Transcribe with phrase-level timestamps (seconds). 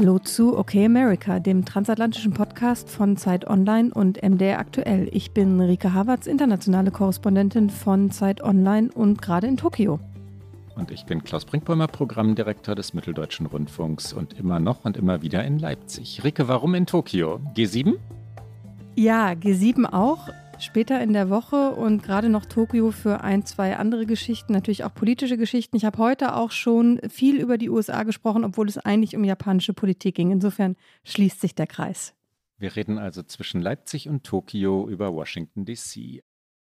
[0.00, 5.10] Hallo zu Okay America, dem transatlantischen Podcast von Zeit Online und MDR Aktuell.
[5.12, 10.00] Ich bin Rike Havertz, internationale Korrespondentin von Zeit Online und gerade in Tokio.
[10.74, 15.44] Und ich bin Klaus Brinkbäumer, Programmdirektor des Mitteldeutschen Rundfunks und immer noch und immer wieder
[15.44, 16.24] in Leipzig.
[16.24, 17.38] Rike, warum in Tokio?
[17.54, 17.96] G7?
[18.96, 20.30] Ja, G7 auch
[20.62, 24.94] später in der Woche und gerade noch Tokio für ein, zwei andere Geschichten, natürlich auch
[24.94, 25.76] politische Geschichten.
[25.76, 29.74] Ich habe heute auch schon viel über die USA gesprochen, obwohl es eigentlich um japanische
[29.74, 30.30] Politik ging.
[30.30, 32.14] Insofern schließt sich der Kreis.
[32.58, 36.22] Wir reden also zwischen Leipzig und Tokio über Washington, DC.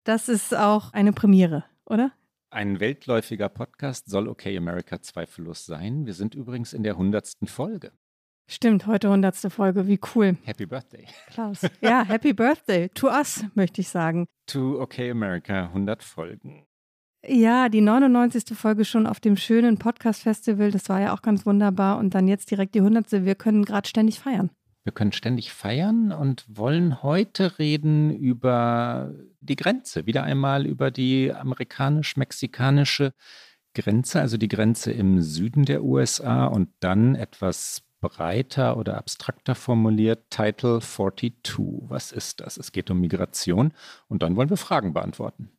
[0.04, 2.12] Das ist auch eine Premiere, oder?
[2.50, 6.06] Ein weltläufiger Podcast soll Okay America zweifellos sein.
[6.06, 7.92] Wir sind übrigens in der hundertsten Folge.
[8.48, 10.38] Stimmt, heute hundertste Folge, wie cool.
[10.44, 11.08] Happy Birthday.
[11.32, 11.62] Klaus.
[11.82, 14.28] Ja, Happy Birthday to us, möchte ich sagen.
[14.48, 16.68] To Okay America, 100 Folgen.
[17.28, 18.56] Ja, die 99.
[18.56, 21.98] Folge schon auf dem schönen Podcast-Festival, das war ja auch ganz wunderbar.
[21.98, 23.26] Und dann jetzt direkt die 100.
[23.26, 24.52] Wir können gerade ständig feiern.
[24.84, 31.34] Wir können ständig feiern und wollen heute reden über die Grenze, wieder einmal über die
[31.34, 33.14] amerikanisch-mexikanische
[33.74, 40.30] Grenze, also die Grenze im Süden der USA und dann etwas breiter oder abstrakter formuliert,
[40.30, 41.34] Title 42.
[41.88, 42.58] Was ist das?
[42.58, 43.74] Es geht um Migration
[44.08, 45.52] und dann wollen wir Fragen beantworten.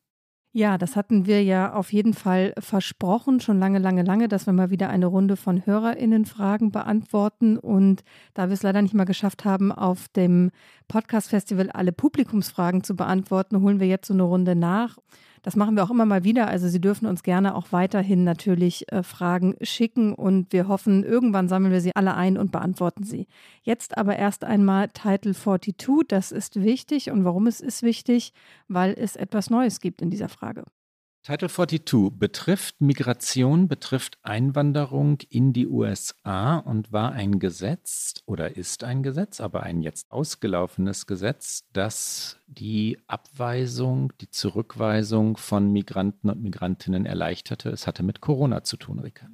[0.53, 4.53] Ja, das hatten wir ja auf jeden Fall versprochen, schon lange, lange, lange, dass wir
[4.53, 7.57] mal wieder eine Runde von HörerInnen-Fragen beantworten.
[7.59, 8.03] Und
[8.33, 10.49] da wir es leider nicht mal geschafft haben, auf dem
[10.87, 14.97] Podcast-Festival alle Publikumsfragen zu beantworten, holen wir jetzt so eine Runde nach.
[15.41, 16.47] Das machen wir auch immer mal wieder.
[16.47, 21.47] Also Sie dürfen uns gerne auch weiterhin natürlich äh, Fragen schicken und wir hoffen, irgendwann
[21.47, 23.27] sammeln wir sie alle ein und beantworten sie.
[23.61, 26.07] Jetzt aber erst einmal Title 42.
[26.07, 27.11] Das ist wichtig.
[27.11, 28.33] Und warum es ist wichtig?
[28.67, 30.63] Weil es etwas Neues gibt in dieser Frage.
[31.27, 38.85] Title 42 betrifft Migration, betrifft Einwanderung in die USA und war ein Gesetz oder ist
[38.85, 46.41] ein Gesetz, aber ein jetzt ausgelaufenes Gesetz, das die Abweisung, die Zurückweisung von Migranten und
[46.41, 47.71] Migrantinnen erleichterte.
[47.71, 49.27] Es hatte mit Corona zu tun, Rika.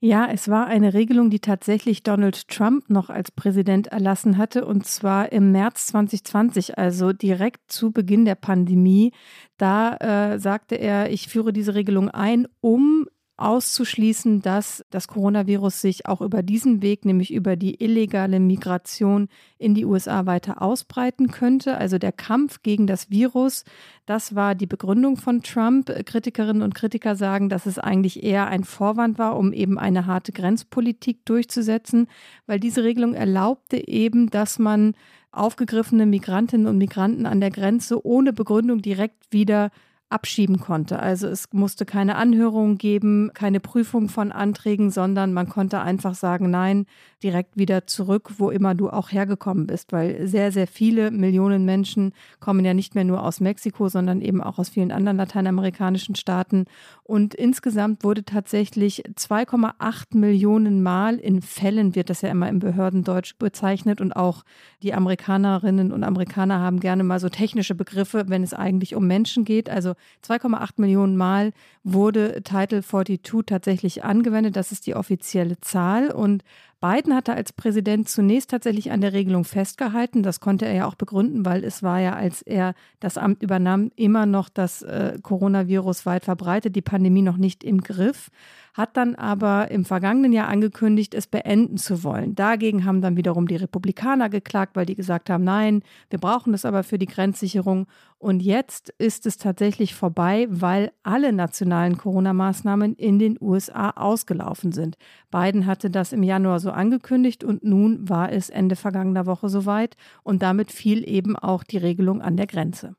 [0.00, 4.86] Ja, es war eine Regelung, die tatsächlich Donald Trump noch als Präsident erlassen hatte, und
[4.86, 9.12] zwar im März 2020, also direkt zu Beginn der Pandemie.
[9.56, 13.08] Da äh, sagte er, ich führe diese Regelung ein, um
[13.38, 19.28] auszuschließen, dass das Coronavirus sich auch über diesen Weg, nämlich über die illegale Migration
[19.58, 21.78] in die USA weiter ausbreiten könnte.
[21.78, 23.64] Also der Kampf gegen das Virus,
[24.06, 25.86] das war die Begründung von Trump.
[26.04, 30.32] Kritikerinnen und Kritiker sagen, dass es eigentlich eher ein Vorwand war, um eben eine harte
[30.32, 32.08] Grenzpolitik durchzusetzen,
[32.46, 34.94] weil diese Regelung erlaubte eben, dass man
[35.30, 39.70] aufgegriffene Migrantinnen und Migranten an der Grenze ohne Begründung direkt wieder
[40.10, 40.98] abschieben konnte.
[40.98, 46.50] Also es musste keine Anhörung geben, keine Prüfung von Anträgen, sondern man konnte einfach sagen,
[46.50, 46.86] nein,
[47.22, 52.12] direkt wieder zurück, wo immer du auch hergekommen bist, weil sehr, sehr viele Millionen Menschen
[52.40, 56.66] kommen ja nicht mehr nur aus Mexiko, sondern eben auch aus vielen anderen lateinamerikanischen Staaten.
[57.02, 63.36] Und insgesamt wurde tatsächlich 2,8 Millionen Mal in Fällen, wird das ja immer im Behördendeutsch
[63.38, 64.44] bezeichnet und auch
[64.82, 69.44] die Amerikanerinnen und Amerikaner haben gerne mal so technische Begriffe, wenn es eigentlich um Menschen
[69.44, 69.68] geht.
[69.68, 71.52] Also 2,8 Millionen Mal
[71.82, 74.56] wurde Title 42 tatsächlich angewendet.
[74.56, 76.10] Das ist die offizielle Zahl.
[76.10, 76.44] Und
[76.80, 80.22] Biden hatte als Präsident zunächst tatsächlich an der Regelung festgehalten.
[80.22, 83.90] Das konnte er ja auch begründen, weil es war ja, als er das Amt übernahm,
[83.96, 88.30] immer noch das äh, Coronavirus weit verbreitet, die Pandemie noch nicht im Griff
[88.78, 92.36] hat dann aber im vergangenen Jahr angekündigt, es beenden zu wollen.
[92.36, 96.64] Dagegen haben dann wiederum die Republikaner geklagt, weil die gesagt haben, nein, wir brauchen das
[96.64, 97.88] aber für die Grenzsicherung.
[98.18, 104.96] Und jetzt ist es tatsächlich vorbei, weil alle nationalen Corona-Maßnahmen in den USA ausgelaufen sind.
[105.32, 109.96] Biden hatte das im Januar so angekündigt und nun war es Ende vergangener Woche soweit
[110.22, 112.94] und damit fiel eben auch die Regelung an der Grenze.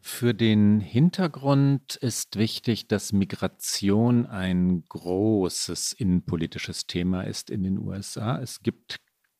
[0.00, 8.38] Für den Hintergrund ist wichtig, dass Migration ein großes innenpolitisches Thema ist in den USA.
[8.40, 8.96] Es gibt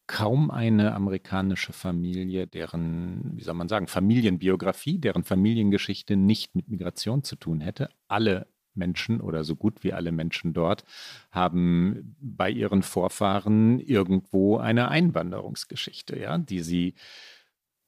[0.09, 7.23] kaum eine amerikanische Familie, deren, wie soll man sagen, Familienbiografie, deren Familiengeschichte nicht mit Migration
[7.23, 7.91] zu tun hätte.
[8.09, 10.85] Alle Menschen oder so gut wie alle Menschen dort
[11.31, 16.95] haben bei ihren Vorfahren irgendwo eine Einwanderungsgeschichte, ja, die sie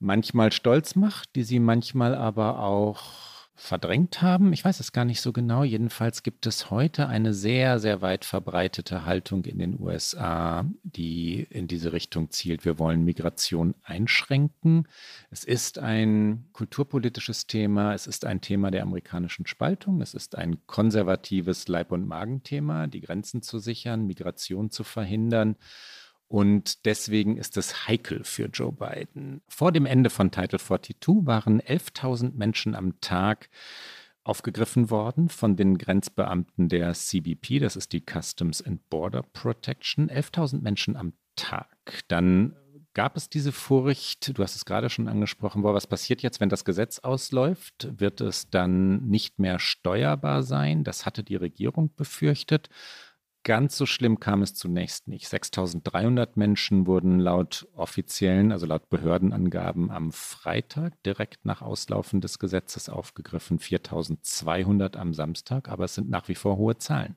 [0.00, 3.30] manchmal stolz macht, die sie manchmal aber auch
[3.60, 4.54] verdrängt haben.
[4.54, 5.64] Ich weiß es gar nicht so genau.
[5.64, 11.68] Jedenfalls gibt es heute eine sehr, sehr weit verbreitete Haltung in den USA, die in
[11.68, 12.64] diese Richtung zielt.
[12.64, 14.88] Wir wollen Migration einschränken.
[15.30, 17.92] Es ist ein kulturpolitisches Thema.
[17.92, 20.00] Es ist ein Thema der amerikanischen Spaltung.
[20.00, 25.56] Es ist ein konservatives Leib- und Magenthema, die Grenzen zu sichern, Migration zu verhindern.
[26.30, 29.42] Und deswegen ist es heikel für Joe Biden.
[29.48, 33.50] Vor dem Ende von Title 42 waren 11.000 Menschen am Tag
[34.22, 40.08] aufgegriffen worden von den Grenzbeamten der CBP, das ist die Customs and Border Protection.
[40.08, 41.76] 11.000 Menschen am Tag.
[42.06, 42.54] Dann
[42.94, 46.48] gab es diese Furcht, du hast es gerade schon angesprochen, boah, was passiert jetzt, wenn
[46.48, 47.88] das Gesetz ausläuft?
[47.98, 50.84] Wird es dann nicht mehr steuerbar sein?
[50.84, 52.68] Das hatte die Regierung befürchtet.
[53.42, 55.26] Ganz so schlimm kam es zunächst nicht.
[55.26, 62.90] 6300 Menschen wurden laut offiziellen, also laut Behördenangaben am Freitag direkt nach Auslaufen des Gesetzes
[62.90, 67.16] aufgegriffen, 4200 am Samstag, aber es sind nach wie vor hohe Zahlen.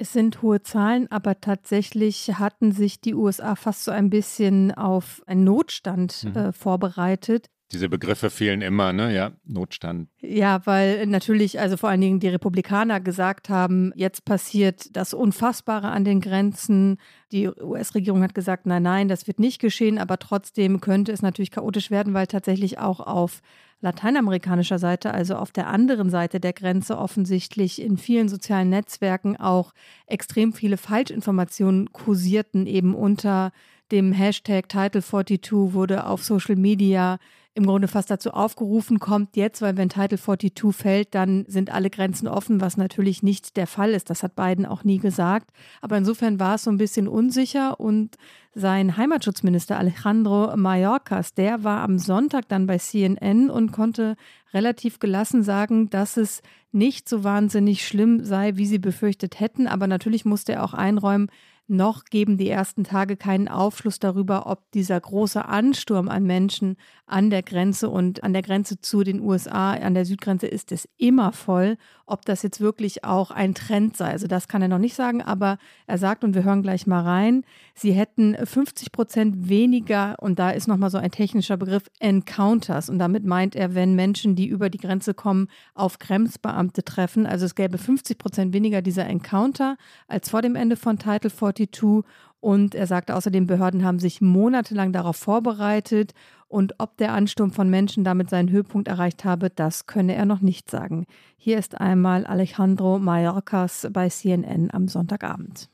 [0.00, 5.22] Es sind hohe Zahlen, aber tatsächlich hatten sich die USA fast so ein bisschen auf
[5.26, 6.36] einen Notstand mhm.
[6.36, 7.50] äh, vorbereitet.
[7.72, 9.14] Diese Begriffe fehlen immer, ne?
[9.14, 10.08] Ja, Notstand.
[10.20, 15.88] Ja, weil natürlich, also vor allen Dingen die Republikaner gesagt haben, jetzt passiert das Unfassbare
[15.88, 16.98] an den Grenzen.
[17.30, 21.52] Die US-Regierung hat gesagt, nein, nein, das wird nicht geschehen, aber trotzdem könnte es natürlich
[21.52, 23.40] chaotisch werden, weil tatsächlich auch auf
[23.80, 29.72] lateinamerikanischer Seite, also auf der anderen Seite der Grenze, offensichtlich in vielen sozialen Netzwerken auch
[30.06, 33.52] extrem viele Falschinformationen kursierten, eben unter
[33.90, 37.18] dem Hashtag Title 42 wurde auf Social Media
[37.54, 41.90] im Grunde fast dazu aufgerufen, kommt jetzt, weil wenn Title 42 fällt, dann sind alle
[41.90, 44.08] Grenzen offen, was natürlich nicht der Fall ist.
[44.08, 45.50] Das hat Biden auch nie gesagt.
[45.80, 48.16] Aber insofern war es so ein bisschen unsicher und
[48.54, 54.16] sein Heimatschutzminister Alejandro Mayorkas, der war am Sonntag dann bei CNN und konnte
[54.52, 56.42] relativ gelassen sagen, dass es
[56.72, 59.66] nicht so wahnsinnig schlimm sei, wie sie befürchtet hätten.
[59.66, 61.30] Aber natürlich musste er auch einräumen,
[61.70, 66.76] noch geben die ersten Tage keinen Aufschluss darüber, ob dieser große Ansturm an Menschen
[67.06, 70.88] an der Grenze und an der Grenze zu den USA, an der Südgrenze ist es
[70.96, 71.76] immer voll,
[72.06, 74.10] ob das jetzt wirklich auch ein Trend sei.
[74.10, 77.02] Also das kann er noch nicht sagen, aber er sagt, und wir hören gleich mal
[77.02, 77.44] rein,
[77.74, 82.88] sie hätten 50 Prozent weniger, und da ist nochmal so ein technischer Begriff, Encounters.
[82.88, 87.26] Und damit meint er, wenn Menschen, die über die Grenze kommen, auf Grenzbeamte treffen.
[87.26, 89.76] Also es gäbe 50 Prozent weniger dieser Encounter
[90.06, 92.04] als vor dem Ende von Title 40 42
[92.40, 96.14] und er sagte außerdem, Behörden haben sich monatelang darauf vorbereitet
[96.48, 100.40] und ob der Ansturm von Menschen damit seinen Höhepunkt erreicht habe, das könne er noch
[100.40, 101.06] nicht sagen.
[101.36, 105.68] Hier ist einmal Alejandro Mayorkas bei CNN am Sonntagabend.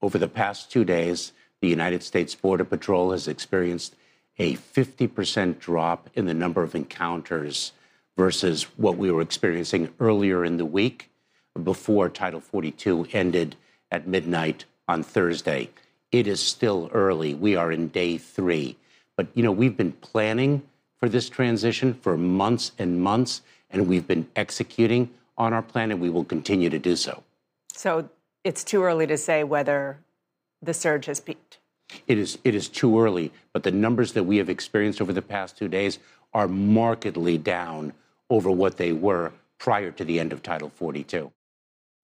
[0.00, 3.96] Over the past two days, the United States Border Patrol has experienced
[4.38, 7.72] a 50% drop in the number of encounters
[8.16, 11.10] versus what we were experiencing earlier in the week
[11.64, 13.56] before Title 42 ended
[13.90, 15.70] at midnight on Thursday.
[16.10, 17.34] It is still early.
[17.34, 18.76] We are in day three.
[19.16, 20.62] But, you know, we've been planning
[20.98, 26.00] for this transition for months and months, and we've been executing on our plan, and
[26.00, 27.22] we will continue to do so.
[27.72, 28.08] So
[28.42, 29.98] it's too early to say whether
[30.62, 31.58] the surge has peaked.
[32.06, 35.22] It is, it is too early, but the numbers that we have experienced over the
[35.22, 35.98] past two days
[36.34, 37.92] are markedly down
[38.30, 41.32] over what they were prior to the end of Title 42.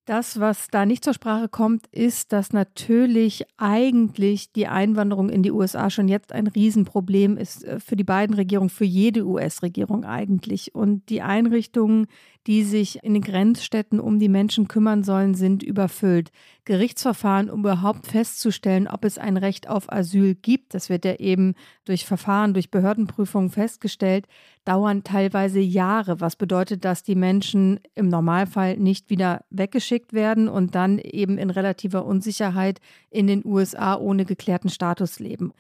[0.07, 5.51] Das, was da nicht zur Sprache kommt, ist, dass natürlich eigentlich die Einwanderung in die
[5.51, 10.75] USA schon jetzt ein Riesenproblem ist äh, für die beiden Regierungen, für jede US-Regierung eigentlich.
[10.75, 12.07] Und die Einrichtungen,
[12.47, 16.31] die sich in den Grenzstädten um die Menschen kümmern sollen, sind überfüllt.
[16.67, 21.55] Gerichtsverfahren, um überhaupt festzustellen, ob es ein Recht auf Asyl gibt, das wird ja eben
[21.87, 24.27] durch Verfahren, durch Behördenprüfungen festgestellt,
[24.65, 30.75] dauern teilweise Jahre, was bedeutet, dass die Menschen im Normalfall nicht wieder weggeschickt werden und
[30.75, 32.81] dann eben in relativer Unsicherheit
[33.11, 35.53] in den USA ohne geklärten Status leben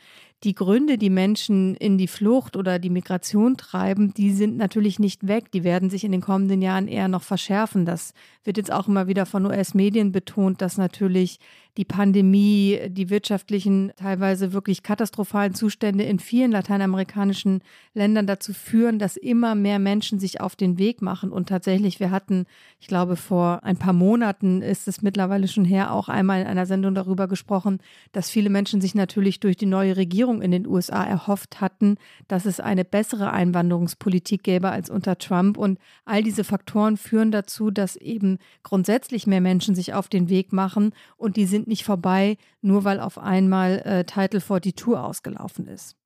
[0.44, 5.26] die Gründe, die Menschen in die Flucht oder die Migration treiben, die sind natürlich nicht
[5.26, 5.50] weg.
[5.52, 7.86] Die werden sich in den kommenden Jahren eher noch verschärfen.
[7.86, 8.12] Das
[8.44, 11.40] wird jetzt auch immer wieder von US-Medien betont, dass natürlich
[11.76, 17.62] die Pandemie, die wirtschaftlichen, teilweise wirklich katastrophalen Zustände in vielen lateinamerikanischen
[17.94, 21.32] Ländern dazu führen, dass immer mehr Menschen sich auf den Weg machen.
[21.32, 22.46] Und tatsächlich, wir hatten,
[22.78, 26.66] ich glaube, vor ein paar Monaten ist es mittlerweile schon her, auch einmal in einer
[26.66, 27.80] Sendung darüber gesprochen,
[28.12, 31.96] dass viele Menschen sich natürlich durch die neue Regierung in den USA erhofft hatten,
[32.28, 35.56] dass es eine bessere Einwanderungspolitik gäbe als unter Trump.
[35.56, 40.52] Und all diese Faktoren führen dazu, dass eben grundsätzlich mehr Menschen sich auf den Weg
[40.52, 45.96] machen und die sind nicht vorbei, nur weil auf einmal äh, Title 42 ausgelaufen ist.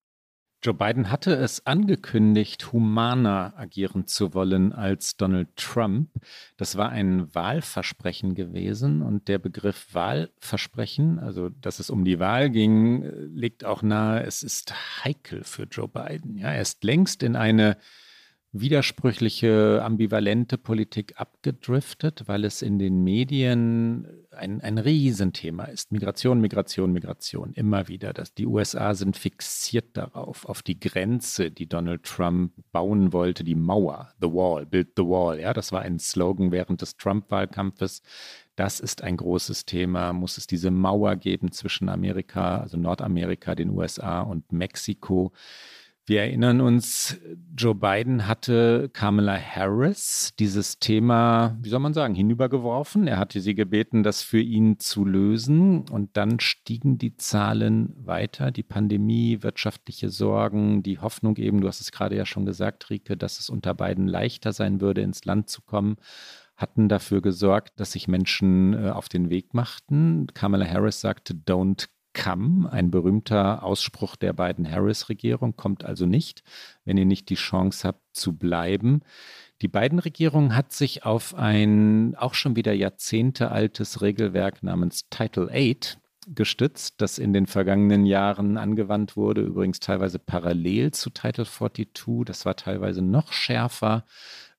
[0.61, 6.11] Joe Biden hatte es angekündigt, humaner agieren zu wollen als Donald Trump.
[6.57, 12.51] Das war ein Wahlversprechen gewesen und der Begriff Wahlversprechen, also dass es um die Wahl
[12.51, 14.75] ging, legt auch nahe, es ist
[15.05, 16.37] heikel für Joe Biden.
[16.37, 17.77] Ja, er ist längst in eine
[18.53, 25.93] widersprüchliche, ambivalente Politik abgedriftet, weil es in den Medien ein, ein Riesenthema ist.
[25.93, 27.53] Migration, Migration, Migration.
[27.53, 28.13] Immer wieder.
[28.15, 33.55] Das, die USA sind fixiert darauf, auf die Grenze, die Donald Trump bauen wollte, die
[33.55, 35.39] Mauer, the wall, build the wall.
[35.39, 38.03] Ja, das war ein Slogan während des Trump-Wahlkampfes.
[38.57, 40.13] Das ist ein großes Thema.
[40.15, 45.33] Muss es diese Mauer geben zwischen Amerika, also Nordamerika, den USA und Mexiko?
[46.09, 47.19] Wir erinnern uns,
[47.55, 53.07] Joe Biden hatte Kamala Harris dieses Thema, wie soll man sagen, hinübergeworfen.
[53.07, 55.87] Er hatte sie gebeten, das für ihn zu lösen.
[55.91, 58.51] Und dann stiegen die Zahlen weiter.
[58.51, 63.19] Die Pandemie, wirtschaftliche Sorgen, die Hoffnung eben, du hast es gerade ja schon gesagt, Rike,
[63.19, 65.97] dass es unter Biden leichter sein würde, ins Land zu kommen
[66.57, 70.27] hatten dafür gesorgt, dass sich Menschen äh, auf den Weg machten.
[70.35, 76.43] Kamala Harris sagte, don't come, ein berühmter Ausspruch der beiden Harris-Regierung, kommt also nicht,
[76.85, 79.03] wenn ihr nicht die Chance habt zu bleiben.
[79.63, 85.51] Die beiden Regierungen hat sich auf ein auch schon wieder Jahrzehnte altes Regelwerk namens Title
[85.53, 85.99] 8
[86.35, 92.25] gestützt, das in den vergangenen Jahren angewandt wurde, übrigens teilweise parallel zu Title 42.
[92.25, 94.05] Das war teilweise noch schärfer.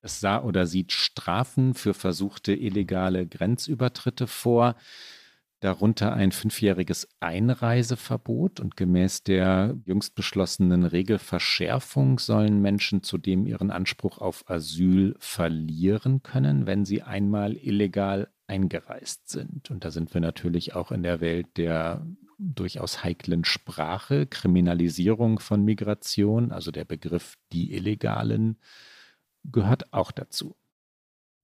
[0.02, 4.76] Es sah oder sieht Strafen für versuchte illegale Grenzübertritte vor
[5.60, 14.20] darunter ein fünfjähriges Einreiseverbot und gemäß der jüngst beschlossenen Regelverschärfung sollen Menschen zudem ihren Anspruch
[14.20, 19.70] auf Asyl verlieren können, wenn sie einmal illegal eingereist sind.
[19.70, 22.06] Und da sind wir natürlich auch in der Welt der
[22.38, 28.58] durchaus heiklen Sprache, Kriminalisierung von Migration, also der Begriff die Illegalen,
[29.44, 30.56] gehört auch dazu.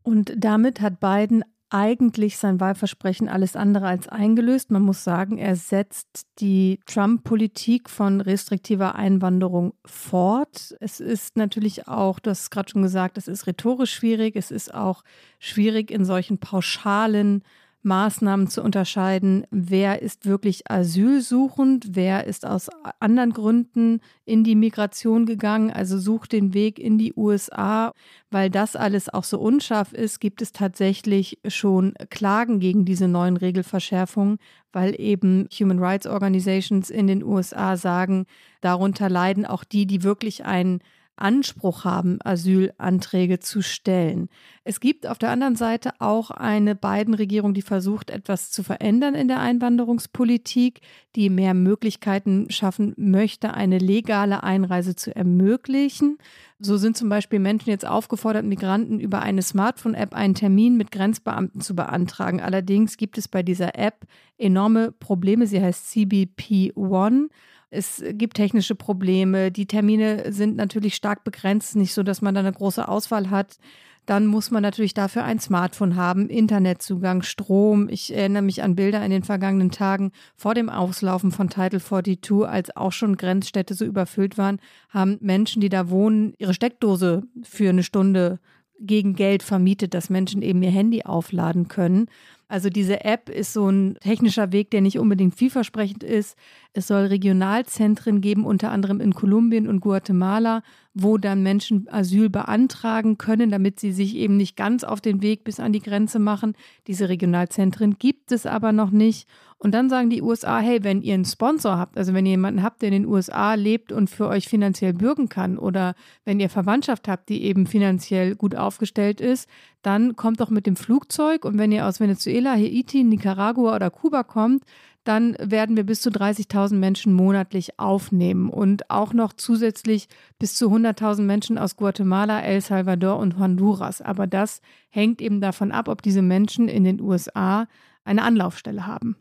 [0.03, 4.71] Und damit hat Biden eigentlich sein Wahlversprechen alles andere als eingelöst.
[4.71, 10.75] Man muss sagen, er setzt die Trump-Politik von restriktiver Einwanderung fort.
[10.79, 14.35] Es ist natürlich auch, du hast es gerade schon gesagt, es ist rhetorisch schwierig.
[14.35, 15.03] Es ist auch
[15.39, 17.43] schwierig in solchen pauschalen
[17.85, 25.25] Maßnahmen zu unterscheiden, wer ist wirklich asylsuchend, wer ist aus anderen Gründen in die Migration
[25.25, 27.91] gegangen, also sucht den Weg in die USA.
[28.31, 33.37] Weil das alles auch so unscharf ist, gibt es tatsächlich schon Klagen gegen diese neuen
[33.37, 34.37] Regelverschärfungen,
[34.73, 38.25] weil eben Human Rights Organizations in den USA sagen,
[38.61, 40.79] darunter leiden auch die, die wirklich einen
[41.17, 44.29] Anspruch haben, Asylanträge zu stellen.
[44.63, 49.27] Es gibt auf der anderen Seite auch eine Biden-Regierung, die versucht, etwas zu verändern in
[49.27, 50.81] der Einwanderungspolitik,
[51.15, 56.17] die mehr Möglichkeiten schaffen möchte, eine legale Einreise zu ermöglichen.
[56.59, 61.61] So sind zum Beispiel Menschen jetzt aufgefordert, Migranten über eine Smartphone-App einen Termin mit Grenzbeamten
[61.61, 62.41] zu beantragen.
[62.41, 64.05] Allerdings gibt es bei dieser App
[64.37, 65.47] enorme Probleme.
[65.47, 67.27] Sie heißt CBP One.
[67.75, 69.51] Es gibt technische Probleme.
[69.51, 73.57] Die Termine sind natürlich stark begrenzt, nicht so, dass man da eine große Auswahl hat.
[74.05, 77.89] Dann muss man natürlich dafür ein Smartphone haben, Internetzugang, Strom.
[77.89, 82.47] Ich erinnere mich an Bilder in den vergangenen Tagen vor dem Auslaufen von Title 42,
[82.47, 87.69] als auch schon Grenzstädte so überfüllt waren, haben Menschen, die da wohnen, ihre Steckdose für
[87.69, 88.39] eine Stunde
[88.79, 92.07] gegen Geld vermietet, dass Menschen eben ihr Handy aufladen können.
[92.47, 96.37] Also diese App ist so ein technischer Weg, der nicht unbedingt vielversprechend ist.
[96.73, 100.61] Es soll Regionalzentren geben, unter anderem in Kolumbien und Guatemala,
[100.93, 105.43] wo dann Menschen Asyl beantragen können, damit sie sich eben nicht ganz auf den Weg
[105.43, 106.53] bis an die Grenze machen.
[106.87, 109.27] Diese Regionalzentren gibt es aber noch nicht.
[109.57, 112.61] Und dann sagen die USA, hey, wenn ihr einen Sponsor habt, also wenn ihr jemanden
[112.61, 116.49] habt, der in den USA lebt und für euch finanziell bürgen kann oder wenn ihr
[116.49, 119.49] Verwandtschaft habt, die eben finanziell gut aufgestellt ist,
[119.85, 124.23] dann kommt doch mit dem Flugzeug und wenn ihr aus Venezuela, Haiti, Nicaragua oder Kuba
[124.23, 124.63] kommt,
[125.05, 130.07] dann werden wir bis zu 30.000 Menschen monatlich aufnehmen und auch noch zusätzlich
[130.39, 134.01] bis zu 100.000 Menschen aus Guatemala, El Salvador und Honduras.
[134.01, 137.67] Aber das hängt eben davon ab, ob diese Menschen in den USA
[138.03, 139.15] eine Anlaufstelle haben.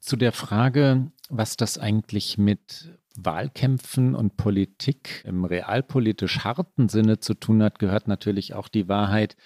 [0.00, 7.34] Zu der Frage, was das eigentlich mit Wahlkämpfen und Politik im realpolitisch harten Sinne zu
[7.34, 9.36] tun hat, gehört natürlich auch die Wahrheit,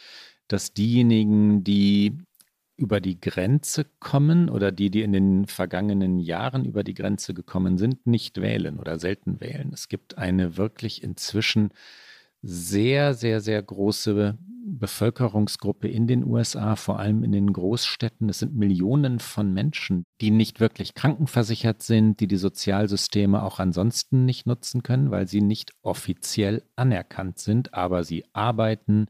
[0.49, 2.19] dass diejenigen, die
[2.77, 7.77] über die Grenze kommen oder die, die in den vergangenen Jahren über die Grenze gekommen
[7.77, 9.73] sind, nicht wählen oder selten wählen.
[9.75, 11.71] Es gibt eine wirklich inzwischen
[12.43, 14.39] sehr, sehr, sehr große
[14.71, 18.29] Bevölkerungsgruppe in den USA, vor allem in den Großstädten.
[18.29, 24.25] Es sind Millionen von Menschen, die nicht wirklich krankenversichert sind, die die Sozialsysteme auch ansonsten
[24.25, 29.07] nicht nutzen können, weil sie nicht offiziell anerkannt sind, aber sie arbeiten.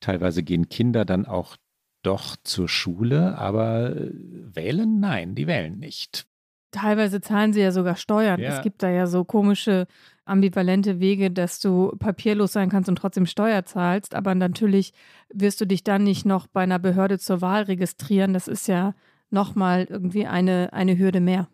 [0.00, 1.56] Teilweise gehen Kinder dann auch
[2.02, 5.00] doch zur Schule, aber wählen?
[5.00, 6.26] Nein, die wählen nicht.
[6.72, 8.40] Teilweise zahlen sie ja sogar Steuern.
[8.40, 8.56] Ja.
[8.56, 9.86] Es gibt da ja so komische
[10.24, 14.14] ambivalente Wege, dass du papierlos sein kannst und trotzdem Steuer zahlst.
[14.14, 14.92] Aber natürlich
[15.32, 18.32] wirst du dich dann nicht noch bei einer Behörde zur Wahl registrieren.
[18.32, 18.94] Das ist ja
[19.30, 21.48] nochmal irgendwie eine, eine Hürde mehr.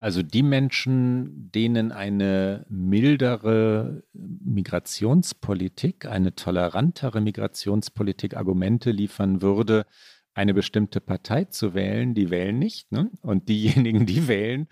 [0.00, 9.86] Also die Menschen, denen eine mildere Migrationspolitik, eine tolerantere Migrationspolitik Argumente liefern würde,
[10.34, 12.90] eine bestimmte Partei zu wählen, die wählen nicht.
[12.90, 13.10] Ne?
[13.20, 14.66] Und diejenigen, die wählen,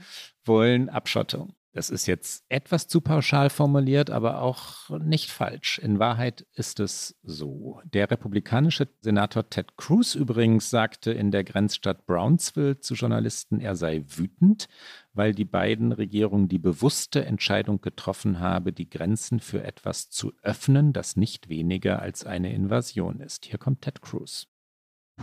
[0.45, 1.55] wollen Abschottung.
[1.73, 5.79] Das ist jetzt etwas zu pauschal formuliert, aber auch nicht falsch.
[5.79, 7.81] In Wahrheit ist es so.
[7.85, 14.03] Der republikanische Senator Ted Cruz übrigens sagte in der Grenzstadt Brownsville zu Journalisten, er sei
[14.09, 14.67] wütend,
[15.13, 20.93] weil die beiden Regierungen die bewusste Entscheidung getroffen habe, die Grenzen für etwas zu öffnen,
[20.93, 23.45] das nicht weniger als eine Invasion ist.
[23.45, 24.49] Hier kommt Ted Cruz.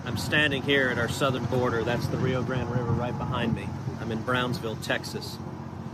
[0.06, 1.84] I'm standing here at our southern border.
[1.84, 3.68] That's the Rio Grande River right behind me.
[4.00, 5.38] I'm in Brownsville, Texas.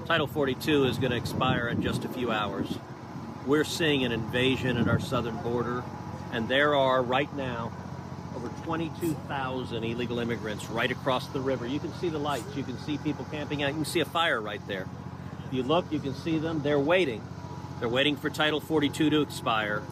[0.05, 2.67] Title 42 is going to expire in just a few hours.
[3.45, 5.81] We're seeing an invasion at our southern border,
[6.33, 7.71] and there are right now
[8.35, 11.65] over 22,000 illegal immigrants right across the river.
[11.65, 14.05] You can see the lights, you can see people camping out, you can see a
[14.05, 14.87] fire right there.
[15.47, 16.61] If you look, you can see them.
[16.61, 17.21] They're waiting.
[17.79, 19.83] They're waiting for Title 42 to expire.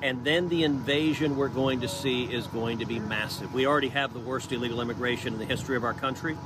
[0.00, 3.52] And then the invasion we're going to see is going to be massive.
[3.52, 6.38] We already have the worst illegal immigration in the history of our country.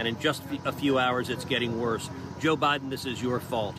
[0.00, 2.08] And in just a few hours, it's getting worse.
[2.40, 3.74] Joe Biden, this is your fault.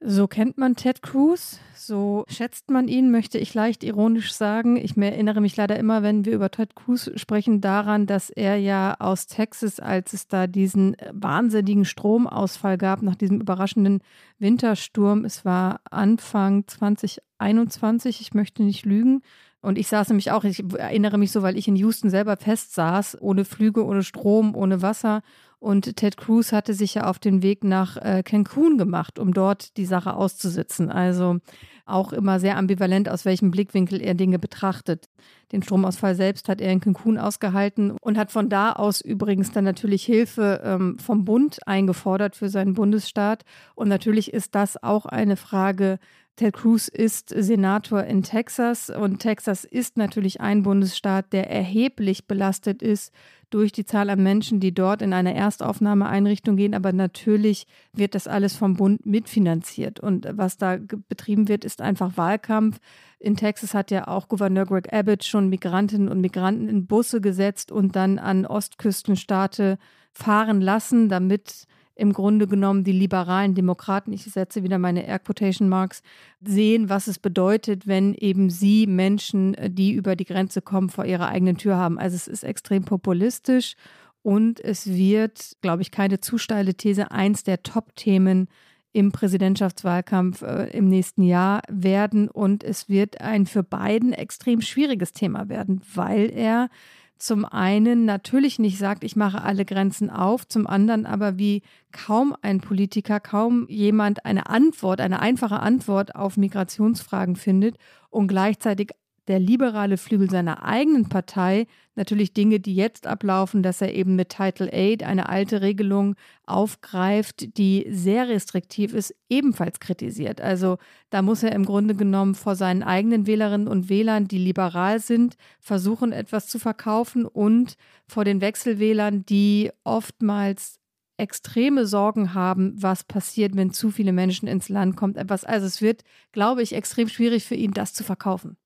[0.00, 4.76] So kennt man Ted Cruz, so schätzt man ihn, möchte ich leicht ironisch sagen.
[4.76, 8.96] Ich erinnere mich leider immer, wenn wir über Ted Cruz sprechen, daran, dass er ja
[8.98, 14.00] aus Texas, als es da diesen wahnsinnigen Stromausfall gab nach diesem überraschenden
[14.38, 19.22] Wintersturm, es war Anfang 2021, ich möchte nicht lügen,
[19.66, 22.74] und ich saß nämlich auch, ich erinnere mich so, weil ich in Houston selber fest
[22.74, 25.22] saß, ohne Flüge, ohne Strom, ohne Wasser.
[25.58, 29.76] Und Ted Cruz hatte sich ja auf den Weg nach äh, Cancun gemacht, um dort
[29.76, 30.90] die Sache auszusitzen.
[30.90, 31.38] Also
[31.86, 35.08] auch immer sehr ambivalent, aus welchem Blickwinkel er Dinge betrachtet.
[35.52, 39.64] Den Stromausfall selbst hat er in Cancun ausgehalten und hat von da aus übrigens dann
[39.64, 43.44] natürlich Hilfe ähm, vom Bund eingefordert für seinen Bundesstaat.
[43.74, 45.98] Und natürlich ist das auch eine Frage
[46.36, 52.82] Ted Cruz ist Senator in Texas und Texas ist natürlich ein Bundesstaat, der erheblich belastet
[52.82, 53.10] ist
[53.56, 56.74] durch die Zahl an Menschen, die dort in eine Erstaufnahmeeinrichtung gehen.
[56.74, 59.98] Aber natürlich wird das alles vom Bund mitfinanziert.
[59.98, 60.76] Und was da
[61.08, 62.80] betrieben wird, ist einfach Wahlkampf.
[63.18, 67.72] In Texas hat ja auch Gouverneur Greg Abbott schon Migrantinnen und Migranten in Busse gesetzt
[67.72, 69.78] und dann an Ostküstenstaate
[70.12, 71.66] fahren lassen, damit
[71.96, 76.02] im Grunde genommen die liberalen Demokraten, ich setze wieder meine Air Quotation Marks,
[76.40, 81.28] sehen, was es bedeutet, wenn eben sie Menschen, die über die Grenze kommen, vor ihrer
[81.28, 81.98] eigenen Tür haben.
[81.98, 83.76] Also es ist extrem populistisch
[84.22, 88.48] und es wird, glaube ich, keine zu steile These, eins der Top-Themen
[88.92, 92.28] im Präsidentschaftswahlkampf äh, im nächsten Jahr werden.
[92.28, 96.70] Und es wird ein für Biden extrem schwieriges Thema werden, weil er
[97.18, 102.34] zum einen natürlich nicht sagt, ich mache alle Grenzen auf, zum anderen aber wie kaum
[102.42, 107.76] ein Politiker, kaum jemand eine Antwort, eine einfache Antwort auf Migrationsfragen findet
[108.10, 108.90] und gleichzeitig
[109.28, 114.28] der liberale Flügel seiner eigenen Partei natürlich Dinge, die jetzt ablaufen, dass er eben mit
[114.28, 120.40] Title 8 eine alte Regelung aufgreift, die sehr restriktiv ist, ebenfalls kritisiert.
[120.40, 120.78] Also
[121.10, 125.36] da muss er im Grunde genommen vor seinen eigenen Wählerinnen und Wählern, die liberal sind,
[125.58, 130.78] versuchen etwas zu verkaufen und vor den Wechselwählern, die oftmals
[131.18, 135.16] extreme Sorgen haben, was passiert, wenn zu viele Menschen ins Land kommt.
[135.16, 138.58] Etwas, also es wird, glaube ich, extrem schwierig für ihn, das zu verkaufen.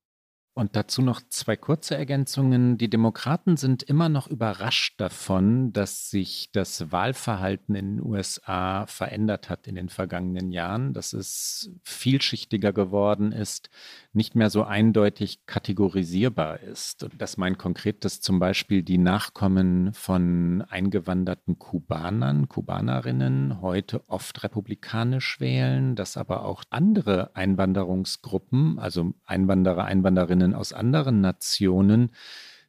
[0.53, 2.77] Und dazu noch zwei kurze Ergänzungen.
[2.77, 9.49] Die Demokraten sind immer noch überrascht davon, dass sich das Wahlverhalten in den USA verändert
[9.49, 13.69] hat in den vergangenen Jahren, dass es vielschichtiger geworden ist,
[14.11, 17.03] nicht mehr so eindeutig kategorisierbar ist.
[17.03, 24.43] Und das meint konkret, dass zum Beispiel die Nachkommen von eingewanderten Kubanern, Kubanerinnen heute oft
[24.43, 32.11] republikanisch wählen, dass aber auch andere Einwanderungsgruppen, also Einwanderer, Einwanderinnen aus anderen Nationen,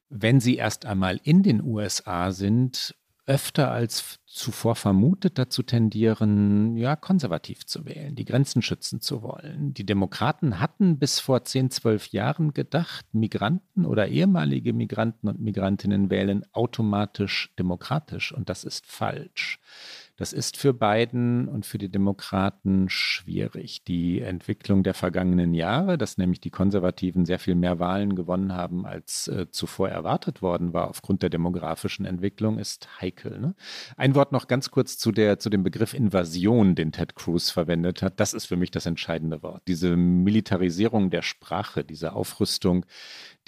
[0.09, 2.95] wenn sie erst einmal in den USA sind,
[3.27, 9.75] öfter als zuvor vermutet dazu tendieren, ja, konservativ zu wählen, die Grenzen schützen zu wollen.
[9.75, 16.11] Die Demokraten hatten bis vor 10, 12 Jahren gedacht, Migranten oder ehemalige Migranten und Migrantinnen
[16.11, 19.61] wählen automatisch demokratisch und das ist falsch.
[20.17, 23.83] Das ist für Biden und für die Demokraten schwierig.
[23.85, 28.85] Die Entwicklung der vergangenen Jahre, dass nämlich die Konservativen sehr viel mehr Wahlen gewonnen haben,
[28.85, 33.41] als äh, zuvor erwartet worden war aufgrund der demografischen Entwicklung, ist heikel.
[33.41, 33.55] Ne?
[33.97, 38.03] Ein Wort noch ganz kurz zu, der, zu dem Begriff Invasion, den Ted Cruz verwendet
[38.03, 38.21] hat.
[38.21, 39.63] Das ist für mich das entscheidende Wort.
[39.67, 42.85] Diese Militarisierung der Sprache, diese Aufrüstung,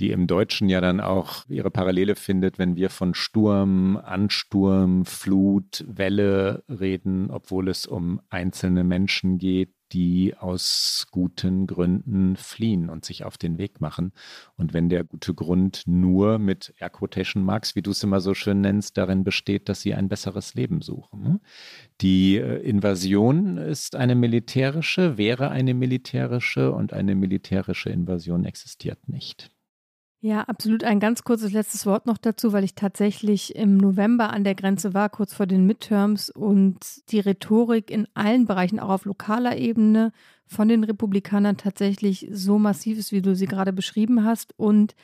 [0.01, 5.85] die im Deutschen ja dann auch ihre Parallele findet, wenn wir von Sturm, Ansturm, Flut,
[5.87, 13.25] Welle reden, obwohl es um einzelne Menschen geht, die aus guten Gründen fliehen und sich
[13.25, 14.13] auf den Weg machen.
[14.57, 18.35] Und wenn der gute Grund nur mit Air Quotation Marks, wie du es immer so
[18.35, 21.41] schön nennst, darin besteht, dass sie ein besseres Leben suchen.
[22.01, 29.54] Die äh, Invasion ist eine militärische, wäre eine militärische und eine militärische Invasion existiert nicht.
[30.25, 30.85] Ja, absolut.
[30.85, 34.95] Ein ganz kurzes letztes Wort noch dazu, weil ich tatsächlich im November an der Grenze
[34.95, 36.79] war, kurz vor den Midterms und
[37.13, 40.13] die Rhetorik in allen Bereichen, auch auf lokaler Ebene,
[40.47, 44.95] von den Republikanern tatsächlich so massiv ist, wie du sie gerade beschrieben hast und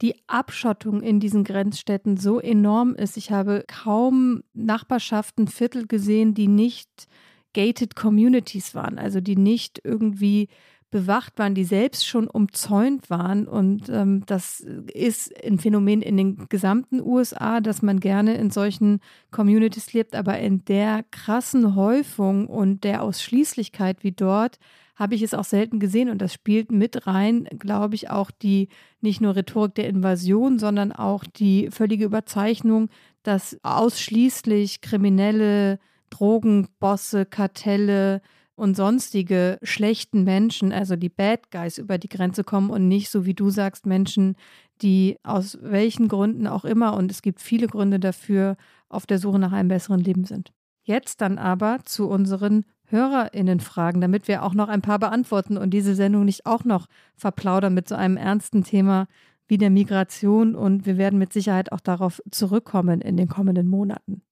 [0.00, 3.18] die Abschottung in diesen Grenzstädten so enorm ist.
[3.18, 7.08] Ich habe kaum Nachbarschaften, Viertel gesehen, die nicht
[7.52, 10.48] gated Communities waren, also die nicht irgendwie
[10.92, 13.48] bewacht waren, die selbst schon umzäunt waren.
[13.48, 19.00] Und ähm, das ist ein Phänomen in den gesamten USA, dass man gerne in solchen
[19.32, 24.58] Communities lebt, aber in der krassen Häufung und der Ausschließlichkeit wie dort
[24.94, 26.10] habe ich es auch selten gesehen.
[26.10, 28.68] Und das spielt mit rein, glaube ich, auch die
[29.00, 32.90] nicht nur Rhetorik der Invasion, sondern auch die völlige Überzeichnung,
[33.22, 35.78] dass ausschließlich kriminelle
[36.10, 38.20] Drogenbosse, Kartelle,
[38.62, 43.26] und sonstige schlechten Menschen, also die Bad Guys, über die Grenze kommen und nicht, so
[43.26, 44.36] wie du sagst, Menschen,
[44.82, 48.56] die aus welchen Gründen auch immer, und es gibt viele Gründe dafür,
[48.88, 50.52] auf der Suche nach einem besseren Leben sind.
[50.84, 55.96] Jetzt dann aber zu unseren HörerInnen-Fragen, damit wir auch noch ein paar beantworten und diese
[55.96, 59.08] Sendung nicht auch noch verplaudern mit so einem ernsten Thema
[59.48, 60.54] wie der Migration.
[60.54, 64.22] Und wir werden mit Sicherheit auch darauf zurückkommen in den kommenden Monaten.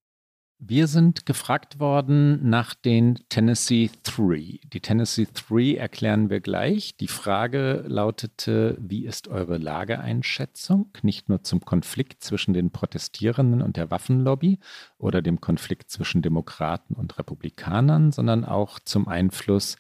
[0.63, 4.59] Wir sind gefragt worden nach den Tennessee Three.
[4.75, 6.95] Die Tennessee Three erklären wir gleich.
[6.99, 10.91] Die Frage lautete, wie ist eure Lageeinschätzung?
[11.01, 14.59] Nicht nur zum Konflikt zwischen den Protestierenden und der Waffenlobby
[14.99, 19.77] oder dem Konflikt zwischen Demokraten und Republikanern, sondern auch zum Einfluss,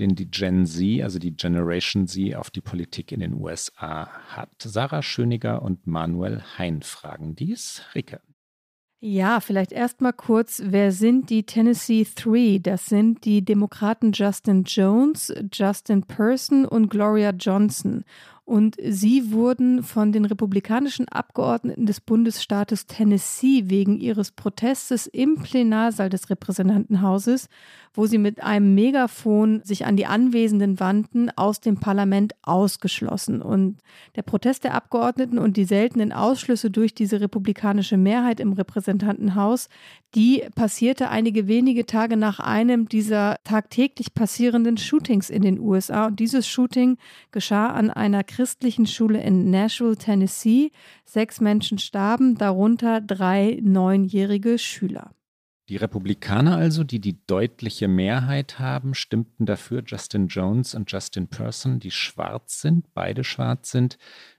[0.00, 4.50] den die Gen Z, also die Generation Z, auf die Politik in den USA hat.
[4.58, 7.82] Sarah Schöniger und Manuel Hein fragen dies.
[7.94, 8.20] Rike.
[9.02, 12.58] Ja, vielleicht erstmal kurz, wer sind die Tennessee Three?
[12.58, 18.04] Das sind die Demokraten Justin Jones, Justin Person und Gloria Johnson.
[18.50, 26.08] Und sie wurden von den republikanischen Abgeordneten des Bundesstaates Tennessee wegen ihres Protestes im Plenarsaal
[26.08, 27.48] des Repräsentantenhauses,
[27.94, 33.40] wo sie mit einem Megafon sich an die Anwesenden wandten, aus dem Parlament ausgeschlossen.
[33.40, 33.78] Und
[34.16, 39.68] der Protest der Abgeordneten und die seltenen Ausschlüsse durch diese republikanische Mehrheit im Repräsentantenhaus,
[40.14, 46.06] die passierte einige wenige Tage nach einem dieser tagtäglich passierenden Shootings in den USA.
[46.06, 46.98] Und dieses Shooting
[47.30, 50.72] geschah an einer christlichen Schule in Nashville, Tennessee.
[51.04, 55.12] Sechs Menschen starben, darunter drei neunjährige Schüler.
[55.68, 61.78] Die Republikaner also, die die deutliche Mehrheit haben, stimmten dafür, Justin Jones und Justin Person,
[61.78, 63.96] die schwarz sind, beide schwarz sind,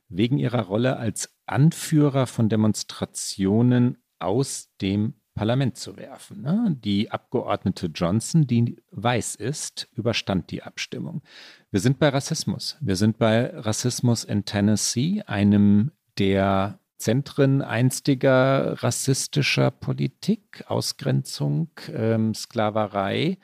[0.10, 6.41] wegen ihrer Rolle als Anführer von Demonstrationen aus dem Parlament zu werfen.
[6.41, 6.76] Ne?
[6.84, 11.22] Die Abgeordnete Johnson, die weiß ist, überstand die Abstimmung.
[11.72, 12.78] Wir sind bei Rassismus.
[12.82, 23.39] Wir sind bei Rassismus in Tennessee, einem der Zentren einstiger rassistischer Politik, Ausgrenzung, ähm, Sklaverei.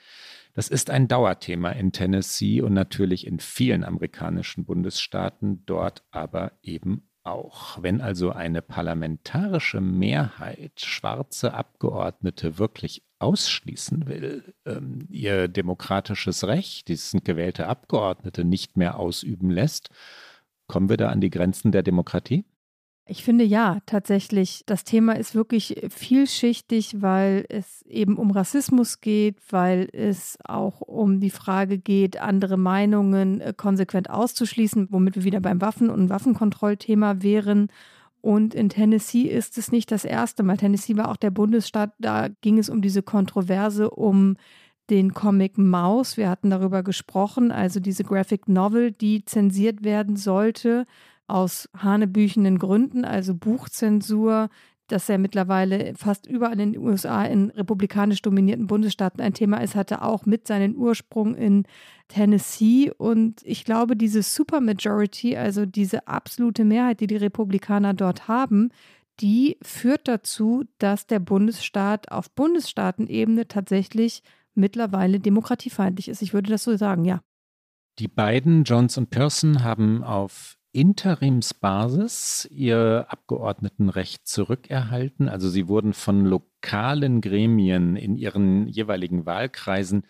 [0.54, 7.07] Das ist ein Dauerthema in Tennessee und natürlich in vielen amerikanischen Bundesstaaten, dort aber eben
[7.28, 7.82] auch.
[7.82, 16.96] Wenn also eine parlamentarische Mehrheit schwarze Abgeordnete wirklich ausschließen will, ähm, ihr demokratisches Recht, die
[16.96, 19.90] sind gewählte Abgeordnete, nicht mehr ausüben lässt,
[20.68, 22.46] kommen wir da an die Grenzen der Demokratie?
[23.10, 29.38] Ich finde ja, tatsächlich, das Thema ist wirklich vielschichtig, weil es eben um Rassismus geht,
[29.50, 35.40] weil es auch um die Frage geht, andere Meinungen äh, konsequent auszuschließen, womit wir wieder
[35.40, 37.70] beim Waffen- und Waffenkontrollthema wären
[38.20, 40.58] Und in Tennessee ist es nicht das erste Mal.
[40.58, 44.36] Tennessee war auch der Bundesstaat, da ging es um diese Kontroverse um
[44.90, 46.18] den Comic Maus.
[46.18, 50.86] Wir hatten darüber gesprochen, also diese Graphic Novel, die zensiert werden sollte
[51.28, 54.50] aus hanebüchenden Gründen, also Buchzensur,
[54.88, 59.76] das ja mittlerweile fast überall in den USA in republikanisch dominierten Bundesstaaten ein Thema ist,
[59.76, 61.66] hatte auch mit seinen Ursprung in
[62.08, 62.92] Tennessee.
[62.98, 68.70] Und ich glaube, diese Supermajority, also diese absolute Mehrheit, die die Republikaner dort haben,
[69.20, 74.22] die führt dazu, dass der Bundesstaat auf Bundesstaatenebene tatsächlich
[74.54, 76.22] mittlerweile demokratiefeindlich ist.
[76.22, 77.22] Ich würde das so sagen, ja.
[78.00, 85.30] Die beiden, Jones und Pearson, haben auf Interimsbasis ihr Abgeordnetenrecht zurückerhalten.
[85.30, 90.04] Also sie wurden von lokalen Gremien in ihren jeweiligen Wahlkreisen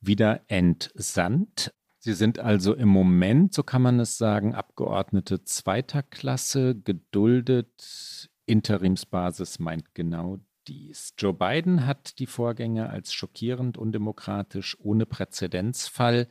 [0.00, 1.72] wieder entsandt.
[1.98, 8.30] Sie sind also im Moment, so kann man es sagen, Abgeordnete zweiter Klasse, geduldet.
[8.46, 11.14] Interimsbasis meint genau dies.
[11.18, 16.28] Joe Biden hat die Vorgänge als schockierend, undemokratisch, ohne Präzedenzfall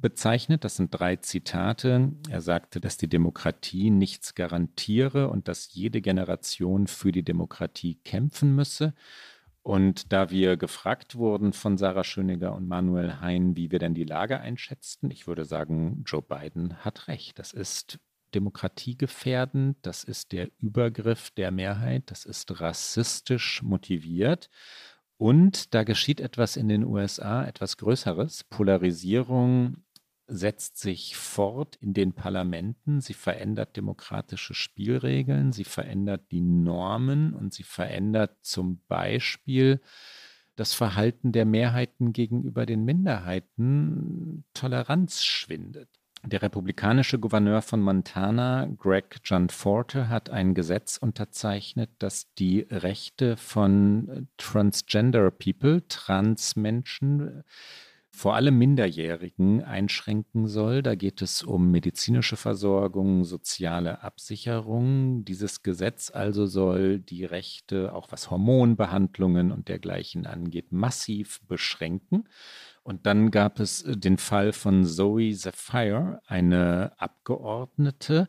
[0.00, 0.64] bezeichnet.
[0.64, 2.12] Das sind drei Zitate.
[2.28, 8.54] Er sagte, dass die Demokratie nichts garantiere und dass jede Generation für die Demokratie kämpfen
[8.54, 8.94] müsse.
[9.62, 14.04] Und da wir gefragt wurden von Sarah Schöniger und Manuel Hein, wie wir denn die
[14.04, 17.38] Lage einschätzten, ich würde sagen, Joe Biden hat recht.
[17.38, 17.98] Das ist
[18.34, 24.50] demokratiegefährdend, das ist der Übergriff der Mehrheit, das ist rassistisch motiviert.
[25.16, 28.44] Und da geschieht etwas in den USA, etwas Größeres.
[28.44, 29.83] Polarisierung
[30.26, 37.52] setzt sich fort in den Parlamenten, sie verändert demokratische Spielregeln, sie verändert die Normen und
[37.52, 39.80] sie verändert zum Beispiel
[40.56, 44.44] das Verhalten der Mehrheiten gegenüber den Minderheiten.
[44.54, 45.88] Toleranz schwindet.
[46.26, 54.28] Der republikanische Gouverneur von Montana, Greg Gianforte, hat ein Gesetz unterzeichnet, das die Rechte von
[54.38, 57.44] Transgender People, Transmenschen,
[58.14, 60.82] vor allem Minderjährigen einschränken soll.
[60.82, 65.24] Da geht es um medizinische Versorgung, soziale Absicherung.
[65.24, 72.28] Dieses Gesetz also soll die Rechte, auch was Hormonbehandlungen und dergleichen angeht, massiv beschränken.
[72.84, 78.28] Und dann gab es den Fall von Zoe Zephyr, eine Abgeordnete,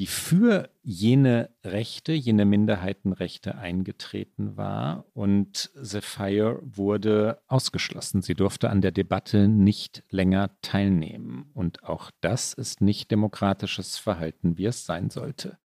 [0.00, 5.04] die für jene Rechte, jene Minderheitenrechte eingetreten war.
[5.12, 8.22] Und Zephyr wurde ausgeschlossen.
[8.22, 11.50] Sie durfte an der Debatte nicht länger teilnehmen.
[11.52, 15.58] Und auch das ist nicht demokratisches Verhalten, wie es sein sollte.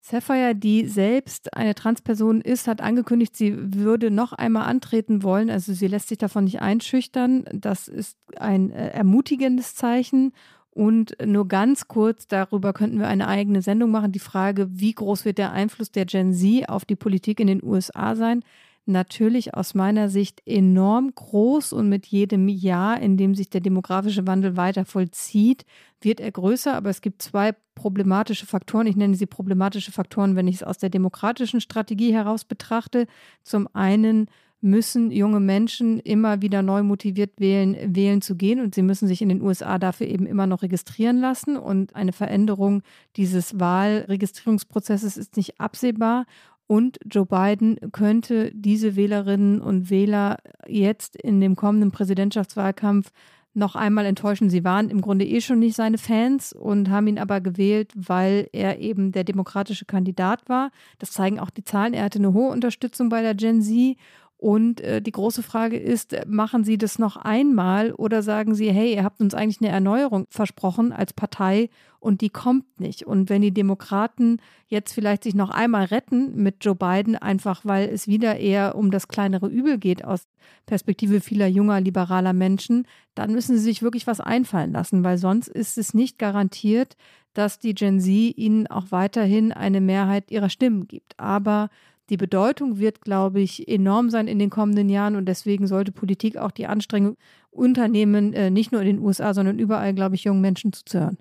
[0.00, 5.50] Sapphire, die selbst eine Transperson ist, hat angekündigt, sie würde noch einmal antreten wollen.
[5.50, 7.44] Also sie lässt sich davon nicht einschüchtern.
[7.52, 10.32] Das ist ein äh, ermutigendes Zeichen.
[10.72, 15.24] Und nur ganz kurz, darüber könnten wir eine eigene Sendung machen, die Frage, wie groß
[15.24, 18.44] wird der Einfluss der Gen Z auf die Politik in den USA sein?
[18.86, 24.26] Natürlich aus meiner Sicht enorm groß und mit jedem Jahr, in dem sich der demografische
[24.26, 25.64] Wandel weiter vollzieht,
[26.00, 26.74] wird er größer.
[26.74, 28.86] Aber es gibt zwei problematische Faktoren.
[28.86, 33.06] Ich nenne sie problematische Faktoren, wenn ich es aus der demokratischen Strategie heraus betrachte.
[33.42, 34.28] Zum einen
[34.60, 39.22] müssen junge Menschen immer wieder neu motiviert wählen, wählen zu gehen und sie müssen sich
[39.22, 42.82] in den USA dafür eben immer noch registrieren lassen und eine Veränderung
[43.16, 46.26] dieses Wahlregistrierungsprozesses ist nicht absehbar.
[46.66, 50.36] Und Joe Biden könnte diese Wählerinnen und Wähler
[50.68, 53.10] jetzt in dem kommenden Präsidentschaftswahlkampf
[53.54, 54.50] noch einmal enttäuschen.
[54.50, 58.48] Sie waren im Grunde eh schon nicht seine Fans und haben ihn aber gewählt, weil
[58.52, 60.70] er eben der demokratische Kandidat war.
[61.00, 61.94] Das zeigen auch die Zahlen.
[61.94, 63.96] Er hatte eine hohe Unterstützung bei der Gen Z
[64.40, 68.94] und äh, die große Frage ist, machen Sie das noch einmal oder sagen Sie, hey,
[68.94, 73.06] ihr habt uns eigentlich eine Erneuerung versprochen als Partei und die kommt nicht.
[73.06, 77.90] Und wenn die Demokraten jetzt vielleicht sich noch einmal retten mit Joe Biden, einfach weil
[77.90, 80.26] es wieder eher um das kleinere Übel geht aus
[80.64, 85.48] Perspektive vieler junger, liberaler Menschen, dann müssen sie sich wirklich was einfallen lassen, weil sonst
[85.48, 86.96] ist es nicht garantiert,
[87.34, 91.12] dass die Gen Z ihnen auch weiterhin eine Mehrheit ihrer Stimmen gibt.
[91.18, 91.68] Aber
[92.10, 96.36] die Bedeutung wird, glaube ich, enorm sein in den kommenden Jahren und deswegen sollte Politik
[96.36, 97.16] auch die Anstrengung
[97.50, 101.18] unternehmen, äh, nicht nur in den USA, sondern überall, glaube ich, jungen Menschen zuzuhören.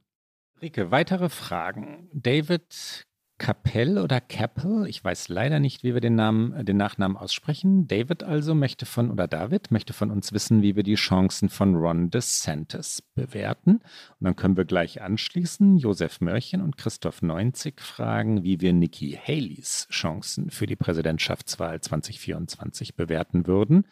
[0.62, 2.10] Rike, weitere Fragen.
[2.12, 3.06] David
[3.40, 7.88] Capell oder Capel, ich weiß leider nicht, wie wir den Namen, äh, den Nachnamen aussprechen.
[7.88, 11.76] David also möchte von, oder David möchte von uns wissen, wie wir die Chancen von
[11.76, 13.78] Ron DeSantis bewerten.
[14.20, 19.18] Und dann können wir gleich anschließen Josef Mörchen und Christoph Neunzig fragen, wie wir Nikki
[19.20, 23.88] Haleys Chancen für die Präsidentschaftswahl 2024 bewerten würden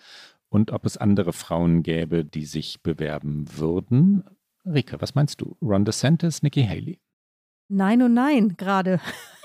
[0.49, 4.23] und ob es andere Frauen gäbe, die sich bewerben würden.
[4.65, 5.55] Rike, was meinst du?
[5.61, 6.99] Ron DeSantis, Nikki Haley?
[7.69, 8.99] Nein und nein, gerade.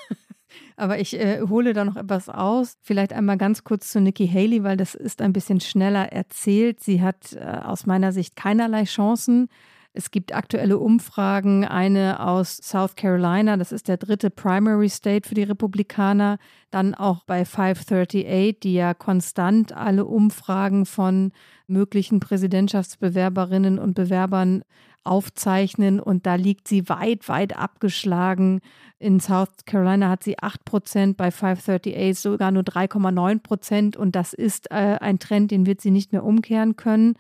[0.77, 2.77] Aber ich äh, hole da noch etwas aus.
[2.83, 6.81] Vielleicht einmal ganz kurz zu Nikki Haley, weil das ist ein bisschen schneller erzählt.
[6.81, 9.49] Sie hat äh, aus meiner Sicht keinerlei Chancen.
[9.95, 15.35] Es gibt aktuelle Umfragen, eine aus South Carolina, das ist der dritte Primary State für
[15.35, 16.39] die Republikaner,
[16.71, 21.33] dann auch bei 538, die ja konstant alle Umfragen von
[21.67, 24.65] möglichen Präsidentschaftsbewerberinnen und Bewerbern
[25.05, 28.61] aufzeichnen und da liegt sie weit, weit abgeschlagen.
[28.99, 34.33] In South Carolina hat sie 8 Prozent, bei 538 sogar nur 3,9 Prozent und das
[34.33, 37.15] ist äh, ein Trend, den wird sie nicht mehr umkehren können.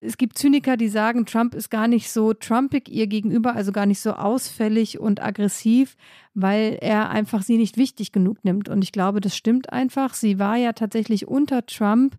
[0.00, 3.86] Es gibt Zyniker, die sagen, Trump ist gar nicht so trumpig ihr gegenüber, also gar
[3.86, 5.96] nicht so ausfällig und aggressiv,
[6.34, 8.68] weil er einfach sie nicht wichtig genug nimmt.
[8.68, 10.12] Und ich glaube, das stimmt einfach.
[10.12, 12.16] Sie war ja tatsächlich unter Trump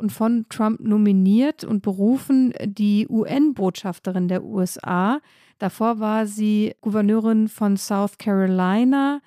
[0.00, 5.20] und von Trump nominiert und berufen die UN-Botschafterin der USA.
[5.58, 9.20] Davor war sie Gouverneurin von South Carolina.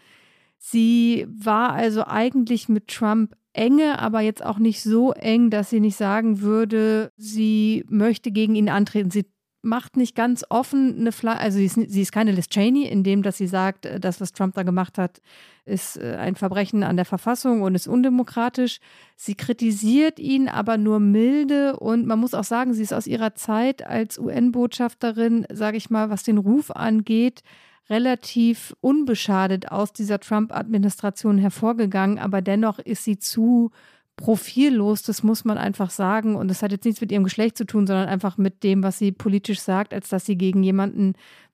[0.57, 5.79] Sie war also eigentlich mit Trump enge, aber jetzt auch nicht so eng, dass sie
[5.79, 9.11] nicht sagen würde, sie möchte gegen ihn antreten.
[9.11, 9.25] Sie
[9.63, 13.03] macht nicht ganz offen eine Fla also sie ist, sie ist keine Liz Cheney, in
[13.03, 15.21] dem, dass sie sagt, äh, das, was Trump da gemacht hat,
[15.65, 18.79] ist äh, ein Verbrechen an der Verfassung und ist undemokratisch.
[19.15, 23.35] Sie kritisiert ihn aber nur milde und man muss auch sagen, sie ist aus ihrer
[23.35, 27.41] Zeit als UN-Botschafterin, sage ich mal, was den Ruf angeht,
[27.89, 33.71] relativ unbeschadet aus dieser Trump-Administration hervorgegangen, aber dennoch ist sie zu
[34.15, 36.35] profillos, das muss man einfach sagen.
[36.35, 38.97] Und das hat jetzt nichts mit ihrem Geschlecht zu tun, sondern einfach mit dem, was
[38.97, 41.13] sie politisch sagt, als dass sie gegen jemanden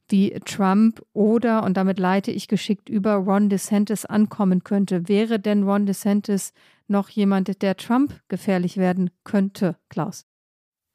[0.10, 5.08] wie Trump oder, und damit leite ich geschickt über, Ron DeSantis ankommen könnte.
[5.08, 6.54] Wäre denn Ron DeSantis
[6.88, 10.29] noch jemand, der Trump gefährlich werden könnte, Klaus?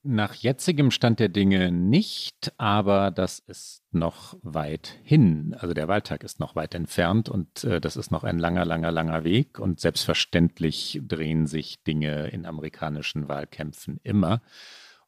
[0.07, 5.57] Nach jetzigem Stand der Dinge nicht, aber das ist noch weit hin.
[5.59, 8.93] Also der Wahltag ist noch weit entfernt und äh, das ist noch ein langer, langer,
[8.93, 9.59] langer Weg.
[9.59, 14.43] Und selbstverständlich drehen sich Dinge in amerikanischen Wahlkämpfen immer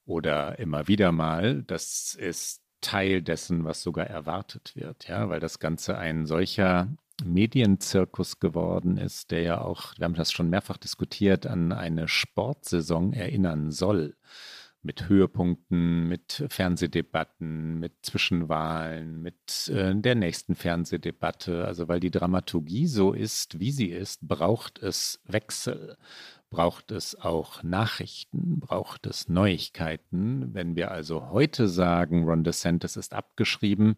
[0.07, 1.63] oder immer wieder mal.
[1.65, 6.89] Das ist Teil dessen, was sogar erwartet wird, ja, weil das Ganze ein solcher
[7.23, 13.13] Medienzirkus geworden ist, der ja auch, wir haben das schon mehrfach diskutiert, an eine Sportsaison
[13.13, 14.17] erinnern soll
[14.87, 21.67] mit Höhepunkten, mit Fernsehdebatten, mit Zwischenwahlen, mit äh, der nächsten Fernsehdebatte.
[21.67, 25.97] Also weil die Dramaturgie so ist, wie sie ist, braucht es Wechsel,
[26.49, 30.55] braucht es auch Nachrichten, braucht es Neuigkeiten.
[30.55, 33.97] Wenn wir also heute sagen, Ron DeSantis ist abgeschrieben,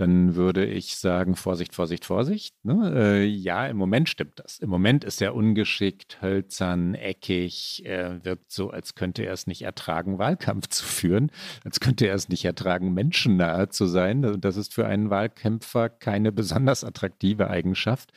[0.00, 2.54] dann würde ich sagen, Vorsicht, Vorsicht, Vorsicht.
[2.64, 2.90] Ne?
[2.94, 4.58] Äh, ja, im Moment stimmt das.
[4.58, 9.60] Im Moment ist er ungeschickt, hölzern, eckig, er wirkt so, als könnte er es nicht
[9.60, 11.30] ertragen, Wahlkampf zu führen,
[11.64, 14.24] als könnte er es nicht ertragen, menschennahe zu sein.
[14.24, 18.10] Und das ist für einen Wahlkämpfer keine besonders attraktive Eigenschaft.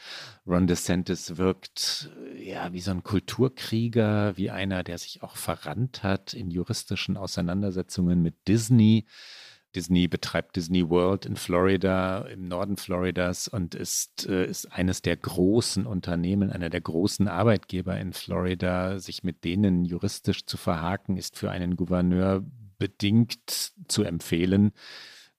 [0.47, 6.33] Ron DeSantis wirkt ja wie so ein Kulturkrieger, wie einer, der sich auch verrannt hat
[6.33, 9.05] in juristischen Auseinandersetzungen mit Disney.
[9.75, 15.17] Disney betreibt Disney World in Florida, im Norden Floridas und ist, äh, ist eines der
[15.17, 18.99] großen Unternehmen, einer der großen Arbeitgeber in Florida.
[18.99, 22.43] Sich mit denen juristisch zu verhaken, ist für einen Gouverneur
[22.77, 24.71] bedingt zu empfehlen.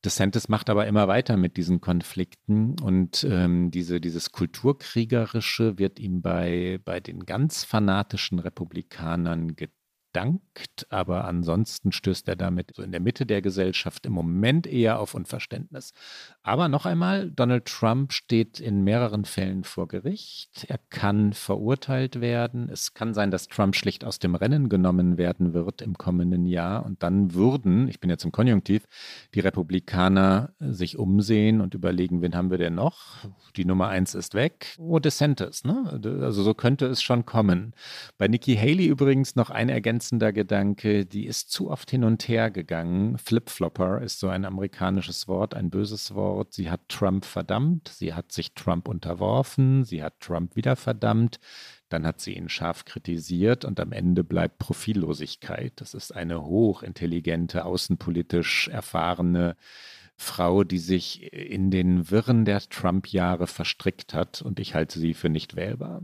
[0.04, 6.20] DeSantis macht aber immer weiter mit diesen Konflikten und ähm, diese, dieses Kulturkriegerische wird ihm
[6.20, 9.83] bei, bei den ganz fanatischen Republikanern getan
[10.14, 15.00] dankt, aber ansonsten stößt er damit so in der Mitte der Gesellschaft im Moment eher
[15.00, 15.92] auf Unverständnis.
[16.42, 20.66] Aber noch einmal, Donald Trump steht in mehreren Fällen vor Gericht.
[20.68, 22.68] Er kann verurteilt werden.
[22.68, 26.86] Es kann sein, dass Trump schlicht aus dem Rennen genommen werden wird im kommenden Jahr.
[26.86, 28.84] Und dann würden, ich bin jetzt im Konjunktiv,
[29.34, 33.24] die Republikaner sich umsehen und überlegen, wen haben wir denn noch?
[33.56, 34.76] Die Nummer eins ist weg.
[34.78, 36.00] Oh, DeSantis, ne?
[36.22, 37.74] Also so könnte es schon kommen.
[38.16, 42.28] Bei Nikki Haley übrigens noch eine Ergänzung ergänzender Gedanke, die ist zu oft hin und
[42.28, 43.16] her gegangen.
[43.16, 46.52] Flip-Flopper ist so ein amerikanisches Wort, ein böses Wort.
[46.52, 51.40] Sie hat Trump verdammt, sie hat sich Trump unterworfen, sie hat Trump wieder verdammt,
[51.88, 55.72] dann hat sie ihn scharf kritisiert und am Ende bleibt Profillosigkeit.
[55.76, 59.56] Das ist eine hochintelligente, außenpolitisch erfahrene
[60.16, 65.30] Frau, die sich in den Wirren der Trump-Jahre verstrickt hat und ich halte sie für
[65.30, 66.02] nicht wählbar.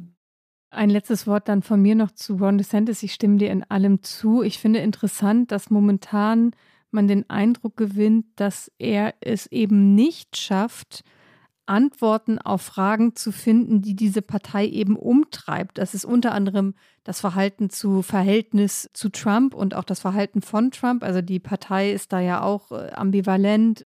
[0.70, 3.02] Ein letztes Wort dann von mir noch zu Ron DeSantis.
[3.02, 4.42] Ich stimme dir in allem zu.
[4.42, 6.52] Ich finde interessant, dass momentan
[6.92, 11.02] man den Eindruck gewinnt, dass er es eben nicht schafft,
[11.66, 15.78] Antworten auf Fragen zu finden, die diese Partei eben umtreibt.
[15.78, 20.72] Das ist unter anderem das Verhalten zu Verhältnis zu Trump und auch das Verhalten von
[20.72, 21.04] Trump.
[21.04, 23.86] Also die Partei ist da ja auch äh, ambivalent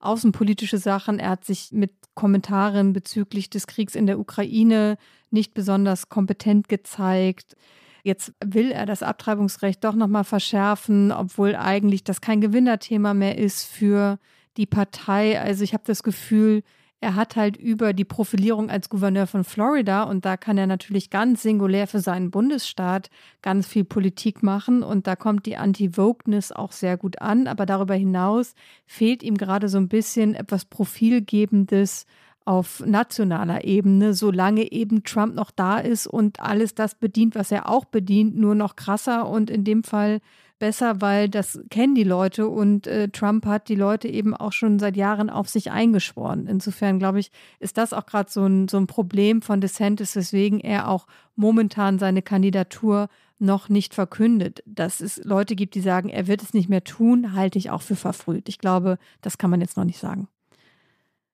[0.00, 1.18] außenpolitische Sachen.
[1.18, 4.98] Er hat sich mit Kommentaren bezüglich des Kriegs in der Ukraine
[5.32, 7.56] nicht besonders kompetent gezeigt.
[8.02, 13.64] Jetzt will er das Abtreibungsrecht doch nochmal verschärfen, obwohl eigentlich das kein Gewinnerthema mehr ist
[13.64, 14.18] für
[14.56, 15.40] die Partei.
[15.40, 16.62] Also ich habe das Gefühl,
[17.02, 21.10] er hat halt über die Profilierung als Gouverneur von Florida und da kann er natürlich
[21.10, 23.10] ganz singulär für seinen Bundesstaat
[23.42, 27.48] ganz viel Politik machen und da kommt die Anti-Wokeness auch sehr gut an.
[27.48, 28.54] Aber darüber hinaus
[28.86, 32.06] fehlt ihm gerade so ein bisschen etwas Profilgebendes
[32.44, 37.68] auf nationaler Ebene, solange eben Trump noch da ist und alles das bedient, was er
[37.68, 40.20] auch bedient, nur noch krasser und in dem Fall
[40.62, 44.78] besser, weil das kennen die Leute und äh, Trump hat die Leute eben auch schon
[44.78, 46.46] seit Jahren auf sich eingeschworen.
[46.46, 50.60] Insofern glaube ich, ist das auch gerade so ein, so ein Problem von DeSantis, weswegen
[50.60, 53.08] er auch momentan seine Kandidatur
[53.40, 54.62] noch nicht verkündet.
[54.64, 57.82] Dass es Leute gibt, die sagen, er wird es nicht mehr tun, halte ich auch
[57.82, 58.48] für verfrüht.
[58.48, 60.28] Ich glaube, das kann man jetzt noch nicht sagen.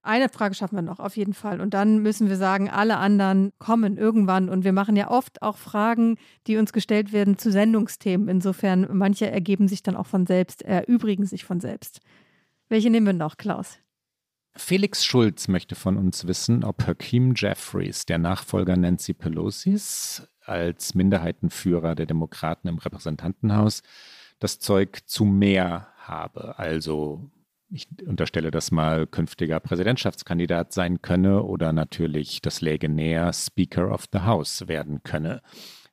[0.03, 1.61] Eine Frage schaffen wir noch, auf jeden Fall.
[1.61, 4.49] Und dann müssen wir sagen, alle anderen kommen irgendwann.
[4.49, 8.29] Und wir machen ja oft auch Fragen, die uns gestellt werden zu Sendungsthemen.
[8.29, 12.01] Insofern, manche ergeben sich dann auch von selbst, erübrigen sich von selbst.
[12.69, 13.79] Welche nehmen wir noch, Klaus?
[14.55, 21.95] Felix Schulz möchte von uns wissen, ob Hakeem Jeffries, der Nachfolger Nancy Pelosis, als Minderheitenführer
[21.95, 23.83] der Demokraten im Repräsentantenhaus,
[24.39, 27.31] das Zeug zu mehr habe, also
[27.71, 34.07] ich unterstelle das mal, künftiger Präsidentschaftskandidat sein könne oder natürlich das läge näher Speaker of
[34.13, 35.43] the House werden könne.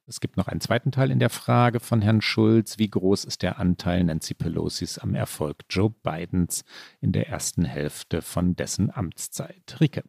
[0.07, 2.78] Es gibt noch einen zweiten Teil in der Frage von Herrn Schulz.
[2.78, 6.63] Wie groß ist der Anteil Nancy Pelosis am Erfolg Joe Bidens
[7.01, 9.78] in der ersten Hälfte von dessen Amtszeit?
[9.80, 10.03] Rike.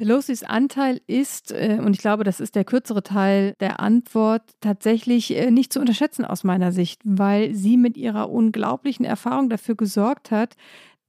[0.00, 5.36] Pelosis Anteil ist, äh, und ich glaube, das ist der kürzere Teil der Antwort, tatsächlich
[5.36, 10.30] äh, nicht zu unterschätzen aus meiner Sicht, weil sie mit ihrer unglaublichen Erfahrung dafür gesorgt
[10.30, 10.56] hat,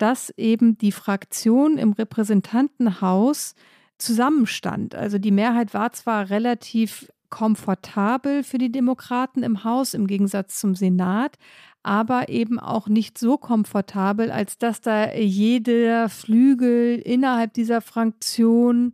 [0.01, 3.53] dass eben die Fraktion im Repräsentantenhaus
[3.97, 4.95] zusammenstand.
[4.95, 10.75] Also die Mehrheit war zwar relativ komfortabel für die Demokraten im Haus im Gegensatz zum
[10.75, 11.37] Senat,
[11.83, 18.93] aber eben auch nicht so komfortabel, als dass da jeder Flügel innerhalb dieser Fraktion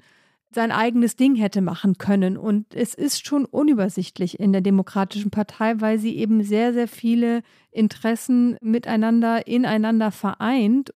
[0.57, 2.35] sein eigenes Ding hätte machen können.
[2.35, 7.43] Und es ist schon unübersichtlich in der Demokratischen Partei, weil sie eben sehr, sehr viele
[7.69, 10.95] Interessen miteinander, ineinander vereint.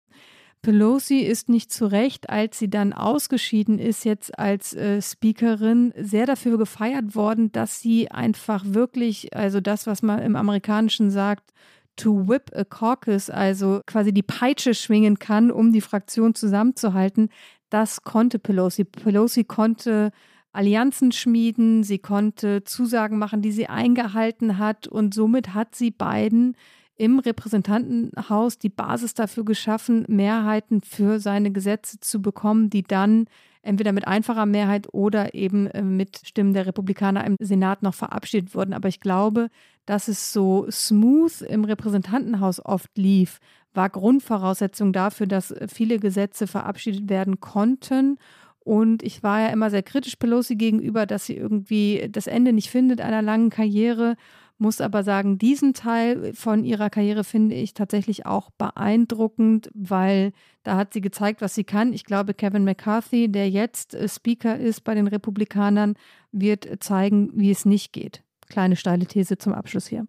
[0.62, 6.26] Pelosi ist nicht zu Recht, als sie dann ausgeschieden ist, jetzt als äh, Speakerin, sehr
[6.26, 11.52] dafür gefeiert worden, dass sie einfach wirklich, also das, was man im Amerikanischen sagt,
[11.98, 17.30] to whip a caucus, also quasi die Peitsche schwingen kann, um die Fraktion zusammenzuhalten.
[17.70, 18.84] Das konnte Pelosi.
[18.84, 20.12] Pelosi konnte
[20.52, 26.56] Allianzen schmieden, sie konnte Zusagen machen, die sie eingehalten hat und somit hat sie beiden
[26.96, 33.28] im Repräsentantenhaus die Basis dafür geschaffen, Mehrheiten für seine Gesetze zu bekommen, die dann
[33.62, 38.56] entweder mit einfacher Mehrheit oder eben äh, mit Stimmen der Republikaner im Senat noch verabschiedet
[38.56, 38.74] wurden.
[38.74, 39.50] Aber ich glaube,
[39.86, 43.40] dass es so smooth im Repräsentantenhaus oft lief,
[43.74, 48.18] war Grundvoraussetzung dafür, dass viele Gesetze verabschiedet werden konnten.
[48.60, 52.70] Und ich war ja immer sehr kritisch Pelosi gegenüber, dass sie irgendwie das Ende nicht
[52.70, 54.16] findet einer langen Karriere.
[54.58, 60.76] Muss aber sagen, diesen Teil von ihrer Karriere finde ich tatsächlich auch beeindruckend, weil da
[60.76, 61.94] hat sie gezeigt, was sie kann.
[61.94, 65.96] Ich glaube, Kevin McCarthy, der jetzt äh, Speaker ist bei den Republikanern,
[66.34, 68.22] wird zeigen, wie es nicht geht.
[68.50, 70.06] Kleine steile These zum Abschluss hier.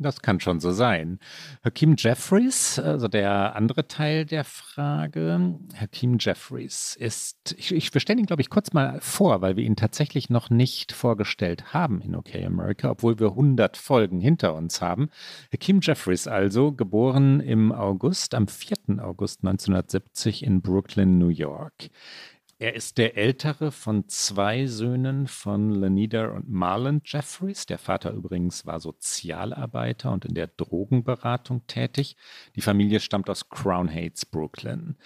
[0.00, 1.18] Das kann schon so sein.
[1.64, 5.58] Hakim Jeffries, also der andere Teil der Frage.
[5.74, 9.74] Hakim Jeffries ist, ich, ich stelle ihn, glaube ich, kurz mal vor, weil wir ihn
[9.74, 15.08] tatsächlich noch nicht vorgestellt haben in OK America, obwohl wir 100 Folgen hinter uns haben.
[15.52, 19.02] Hakim Jeffries also, geboren im August, am 4.
[19.02, 21.90] August 1970 in Brooklyn, New York.
[22.60, 27.66] Er ist der ältere von zwei Söhnen von Lenida und Marlon Jeffries.
[27.66, 32.16] Der Vater übrigens war Sozialarbeiter und in der Drogenberatung tätig.
[32.56, 34.96] Die Familie stammt aus Crown Heights, Brooklyn.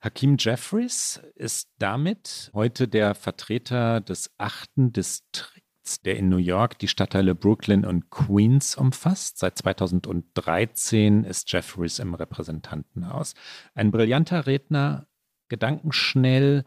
[0.00, 5.60] Hakim Jeffries ist damit heute der Vertreter des achten Distrikts
[6.06, 9.36] der in New York die Stadtteile Brooklyn und Queens umfasst.
[9.36, 13.34] Seit 2013 ist Jeffries im Repräsentantenhaus.
[13.74, 15.06] Ein brillanter Redner,
[15.48, 16.64] gedankenschnell.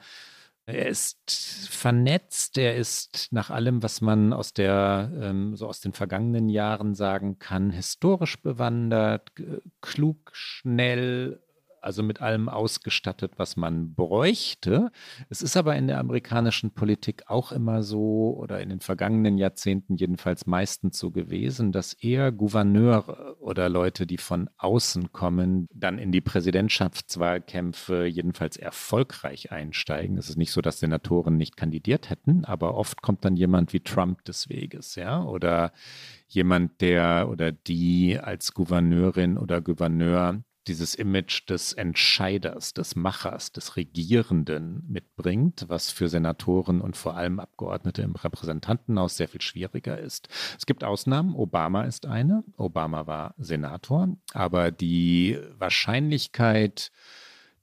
[0.65, 5.93] Er ist vernetzt, er ist nach allem, was man aus der, ähm, so aus den
[5.93, 9.31] vergangenen Jahren sagen kann, historisch bewandert,
[9.81, 11.41] klug, schnell,
[11.81, 14.91] also mit allem ausgestattet, was man bräuchte.
[15.29, 19.95] Es ist aber in der amerikanischen Politik auch immer so oder in den vergangenen Jahrzehnten
[19.95, 26.11] jedenfalls meistens so gewesen, dass eher Gouverneure oder Leute, die von außen kommen, dann in
[26.11, 30.17] die Präsidentschaftswahlkämpfe jedenfalls erfolgreich einsteigen.
[30.17, 33.79] Es ist nicht so, dass Senatoren nicht kandidiert hätten, aber oft kommt dann jemand wie
[33.79, 35.71] Trump des Weges, ja, oder
[36.27, 43.75] jemand, der oder die als Gouverneurin oder Gouverneur dieses Image des Entscheiders, des Machers, des
[43.77, 50.29] Regierenden mitbringt, was für Senatoren und vor allem Abgeordnete im Repräsentantenhaus sehr viel schwieriger ist.
[50.57, 51.35] Es gibt Ausnahmen.
[51.35, 52.43] Obama ist eine.
[52.57, 54.09] Obama war Senator.
[54.33, 56.91] Aber die Wahrscheinlichkeit,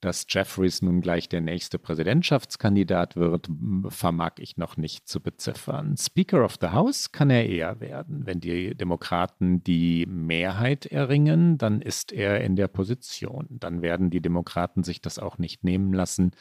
[0.05, 3.49] dass Jeffries nun gleich der nächste Präsidentschaftskandidat wird,
[3.89, 5.97] vermag ich noch nicht zu beziffern.
[5.97, 8.27] Speaker of the House kann er eher werden.
[8.27, 13.47] Wenn die Demokraten die Mehrheit erringen, dann ist er in der Position.
[13.51, 16.33] Dann werden die Demokraten sich das auch nicht nehmen lassen,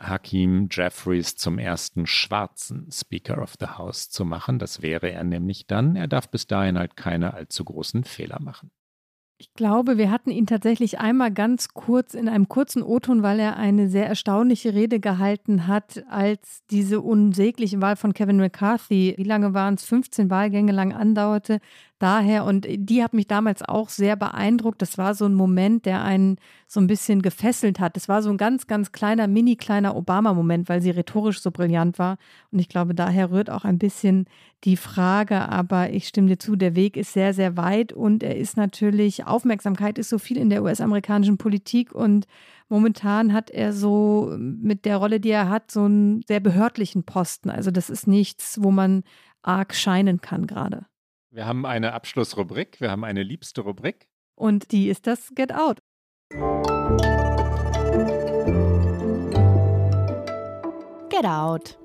[0.00, 4.58] Hakim Jeffries zum ersten schwarzen Speaker of the House zu machen.
[4.58, 5.96] Das wäre er nämlich dann.
[5.96, 8.70] Er darf bis dahin halt keine allzu großen Fehler machen.
[9.36, 13.56] Ich glaube, wir hatten ihn tatsächlich einmal ganz kurz in einem kurzen O-Ton, weil er
[13.56, 19.52] eine sehr erstaunliche Rede gehalten hat, als diese unsägliche Wahl von Kevin McCarthy, wie lange
[19.52, 21.58] waren es, 15 Wahlgänge lang andauerte,
[21.98, 22.44] daher.
[22.44, 24.82] Und die hat mich damals auch sehr beeindruckt.
[24.82, 26.36] Das war so ein Moment, der einen
[26.66, 27.96] so ein bisschen gefesselt hat.
[27.96, 31.98] Das war so ein ganz, ganz kleiner, mini kleiner Obama-Moment, weil sie rhetorisch so brillant
[31.98, 32.16] war.
[32.50, 34.26] Und ich glaube, daher rührt auch ein bisschen
[34.64, 35.48] die Frage.
[35.48, 39.26] Aber ich stimme dir zu, der Weg ist sehr, sehr weit und er ist natürlich,
[39.26, 42.26] Aufmerksamkeit ist so viel in der US-amerikanischen Politik und
[42.68, 47.50] momentan hat er so mit der Rolle, die er hat, so einen sehr behördlichen Posten.
[47.50, 49.04] Also das ist nichts, wo man
[49.42, 50.86] arg scheinen kann gerade.
[51.34, 54.06] Wir haben eine Abschlussrubrik, wir haben eine liebste Rubrik.
[54.36, 55.80] Und die ist das Get Out.
[61.10, 61.76] Get Out.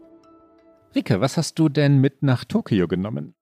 [0.93, 3.33] Rike, was hast du denn mit nach Tokio genommen?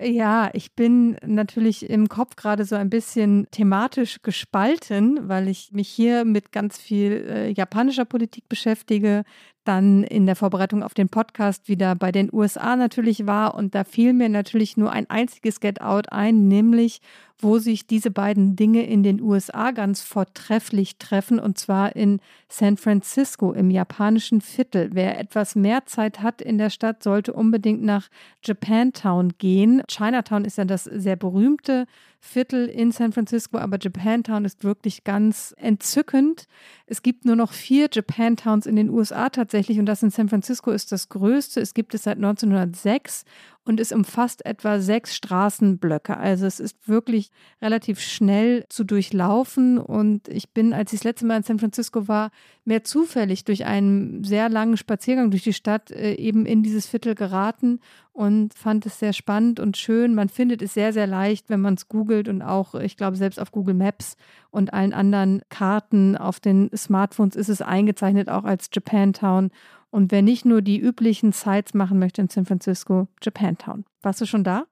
[0.00, 5.88] Ja, ich bin natürlich im Kopf gerade so ein bisschen thematisch gespalten, weil ich mich
[5.88, 9.24] hier mit ganz viel äh, japanischer Politik beschäftige,
[9.64, 13.84] dann in der Vorbereitung auf den Podcast wieder bei den USA natürlich war und da
[13.84, 17.00] fiel mir natürlich nur ein einziges Get Out ein, nämlich
[17.38, 22.76] wo sich diese beiden Dinge in den USA ganz vortrefflich treffen, und zwar in San
[22.76, 24.90] Francisco im japanischen Viertel.
[24.92, 28.08] Wer etwas mehr Zeit hat in der Stadt, sollte unbedingt nach
[28.42, 29.82] Japantown gehen.
[29.88, 31.86] Chinatown ist ja das sehr berühmte
[32.20, 36.46] Viertel in San Francisco, aber Japantown ist wirklich ganz entzückend.
[36.86, 40.72] Es gibt nur noch vier Japantowns in den USA tatsächlich und das in San Francisco
[40.72, 41.60] ist das größte.
[41.60, 43.24] Es gibt es seit 1906
[43.66, 46.16] und es umfasst etwa sechs Straßenblöcke.
[46.16, 47.30] Also es ist wirklich
[47.62, 49.78] relativ schnell zu durchlaufen.
[49.78, 52.30] Und ich bin, als ich das letzte Mal in San Francisco war,
[52.66, 57.14] mehr zufällig durch einen sehr langen Spaziergang durch die Stadt äh, eben in dieses Viertel
[57.14, 57.80] geraten
[58.12, 60.14] und fand es sehr spannend und schön.
[60.14, 63.40] Man findet es sehr, sehr leicht, wenn man es googelt und auch, ich glaube, selbst
[63.40, 64.16] auf Google Maps
[64.50, 69.50] und allen anderen Karten auf den Smartphones ist es eingezeichnet, auch als Japantown.
[69.94, 73.84] Und wer nicht nur die üblichen Sites machen möchte in San Francisco, Japantown.
[74.02, 74.64] Warst du schon da?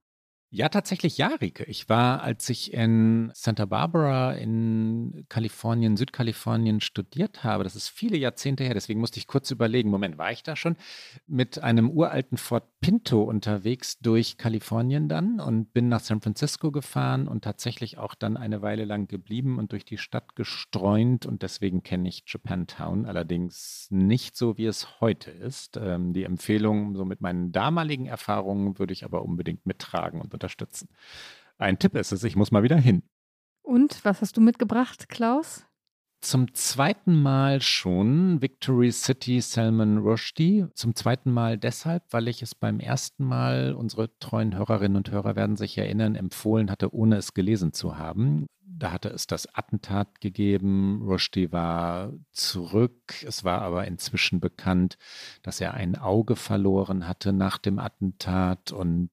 [0.54, 1.64] Ja, tatsächlich ja, Rike.
[1.64, 8.18] Ich war, als ich in Santa Barbara in Kalifornien, Südkalifornien studiert habe, das ist viele
[8.18, 10.76] Jahrzehnte her, deswegen musste ich kurz überlegen, Moment, war ich da schon
[11.26, 17.28] mit einem uralten Ford Pinto unterwegs durch Kalifornien dann und bin nach San Francisco gefahren
[17.28, 21.82] und tatsächlich auch dann eine Weile lang geblieben und durch die Stadt gestreunt und deswegen
[21.82, 25.78] kenne ich Japantown, allerdings nicht so, wie es heute ist.
[25.80, 30.88] Ähm, die Empfehlung, so mit meinen damaligen Erfahrungen, würde ich aber unbedingt mittragen und unterstützen.
[31.58, 33.02] Ein Tipp ist es, ich muss mal wieder hin.
[33.62, 35.64] Und was hast du mitgebracht, Klaus?
[36.20, 40.66] Zum zweiten Mal schon Victory City Salman Rushdie.
[40.74, 45.34] Zum zweiten Mal deshalb, weil ich es beim ersten Mal, unsere treuen Hörerinnen und Hörer
[45.34, 48.46] werden sich erinnern, empfohlen hatte, ohne es gelesen zu haben.
[48.82, 51.02] Da hatte es das Attentat gegeben.
[51.04, 53.14] Rushdie war zurück.
[53.24, 54.98] Es war aber inzwischen bekannt,
[55.44, 59.10] dass er ein Auge verloren hatte nach dem Attentat und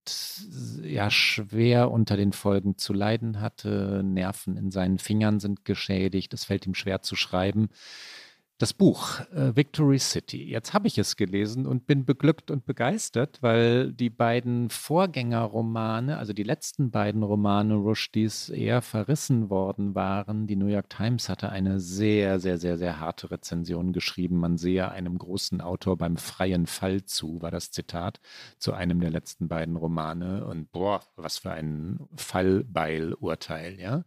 [0.81, 4.01] ja schwer unter den Folgen zu leiden hatte.
[4.03, 6.33] Nerven in seinen Fingern sind geschädigt.
[6.33, 7.69] Es fällt ihm schwer zu schreiben
[8.59, 10.43] das Buch äh, Victory City.
[10.43, 16.33] Jetzt habe ich es gelesen und bin beglückt und begeistert, weil die beiden Vorgängerromane, also
[16.33, 20.45] die letzten beiden Romane Rushdies eher verrissen worden waren.
[20.45, 24.37] Die New York Times hatte eine sehr, sehr, sehr, sehr harte Rezension geschrieben.
[24.37, 28.19] Man sehe einem großen Autor beim freien Fall zu, war das Zitat
[28.57, 30.45] zu einem der letzten beiden Romane.
[30.45, 34.03] Und boah, was für ein Fallbeilurteil, ja.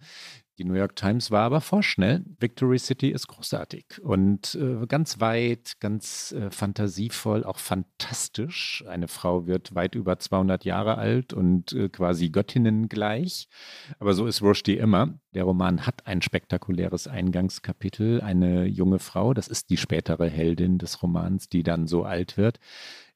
[0.62, 2.22] Die New York Times war aber vorschnell.
[2.38, 8.84] Victory City ist großartig und äh, ganz weit, ganz äh, fantasievoll, auch fantastisch.
[8.86, 13.48] Eine Frau wird weit über 200 Jahre alt und äh, quasi Göttinnen gleich.
[13.98, 15.18] Aber so ist Rushdie immer.
[15.34, 18.20] Der Roman hat ein spektakuläres Eingangskapitel.
[18.20, 22.60] Eine junge Frau, das ist die spätere Heldin des Romans, die dann so alt wird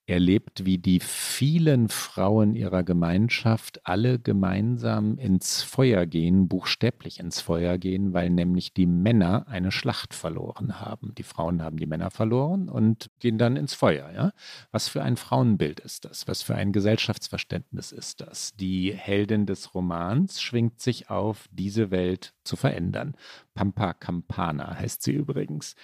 [0.07, 7.77] erlebt, wie die vielen Frauen ihrer Gemeinschaft alle gemeinsam ins Feuer gehen, buchstäblich ins Feuer
[7.79, 11.15] gehen, weil nämlich die Männer eine Schlacht verloren haben.
[11.17, 14.11] Die Frauen haben die Männer verloren und gehen dann ins Feuer.
[14.13, 14.33] Ja?
[14.71, 16.29] Was für ein Frauenbild ist das?
[16.29, 18.55] Was für ein Gesellschaftsverständnis ist das?
[18.57, 23.17] Die Heldin des Romans schwingt sich auf, diese Welt zu verändern.
[23.57, 25.75] Pampa Campana heißt sie übrigens.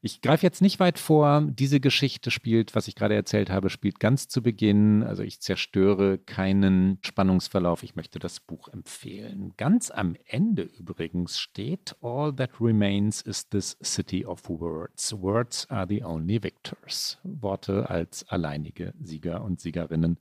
[0.00, 1.46] Ich greife jetzt nicht weit vor.
[1.46, 5.02] Diese Geschichte spielt, was ich gerade erzählt habe, spielt ganz zu Beginn.
[5.02, 7.82] Also ich zerstöre keinen Spannungsverlauf.
[7.82, 9.52] Ich möchte das Buch empfehlen.
[9.58, 15.12] Ganz am Ende übrigens steht, All that remains is this city of words.
[15.12, 17.18] Words are the only victors.
[17.24, 20.18] Worte als alleinige Sieger und Siegerinnen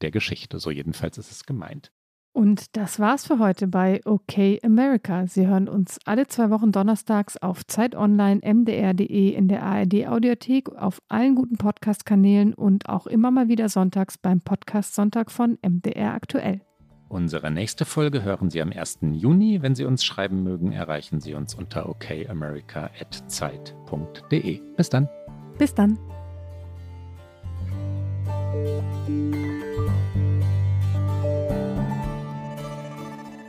[0.00, 0.58] der Geschichte.
[0.58, 1.92] So jedenfalls ist es gemeint.
[2.36, 5.26] Und das war's für heute bei OK America.
[5.26, 10.68] Sie hören uns alle zwei Wochen donnerstags auf Zeit Online, mdr.de, in der ARD Audiothek,
[10.76, 16.12] auf allen guten Podcast-Kanälen und auch immer mal wieder sonntags beim Podcast Sonntag von MDR
[16.12, 16.60] aktuell.
[17.08, 18.98] Unsere nächste Folge hören Sie am 1.
[19.12, 19.62] Juni.
[19.62, 24.60] Wenn Sie uns schreiben mögen, erreichen Sie uns unter okamerica.zeit.de.
[24.76, 25.08] Bis dann.
[25.56, 25.98] Bis dann.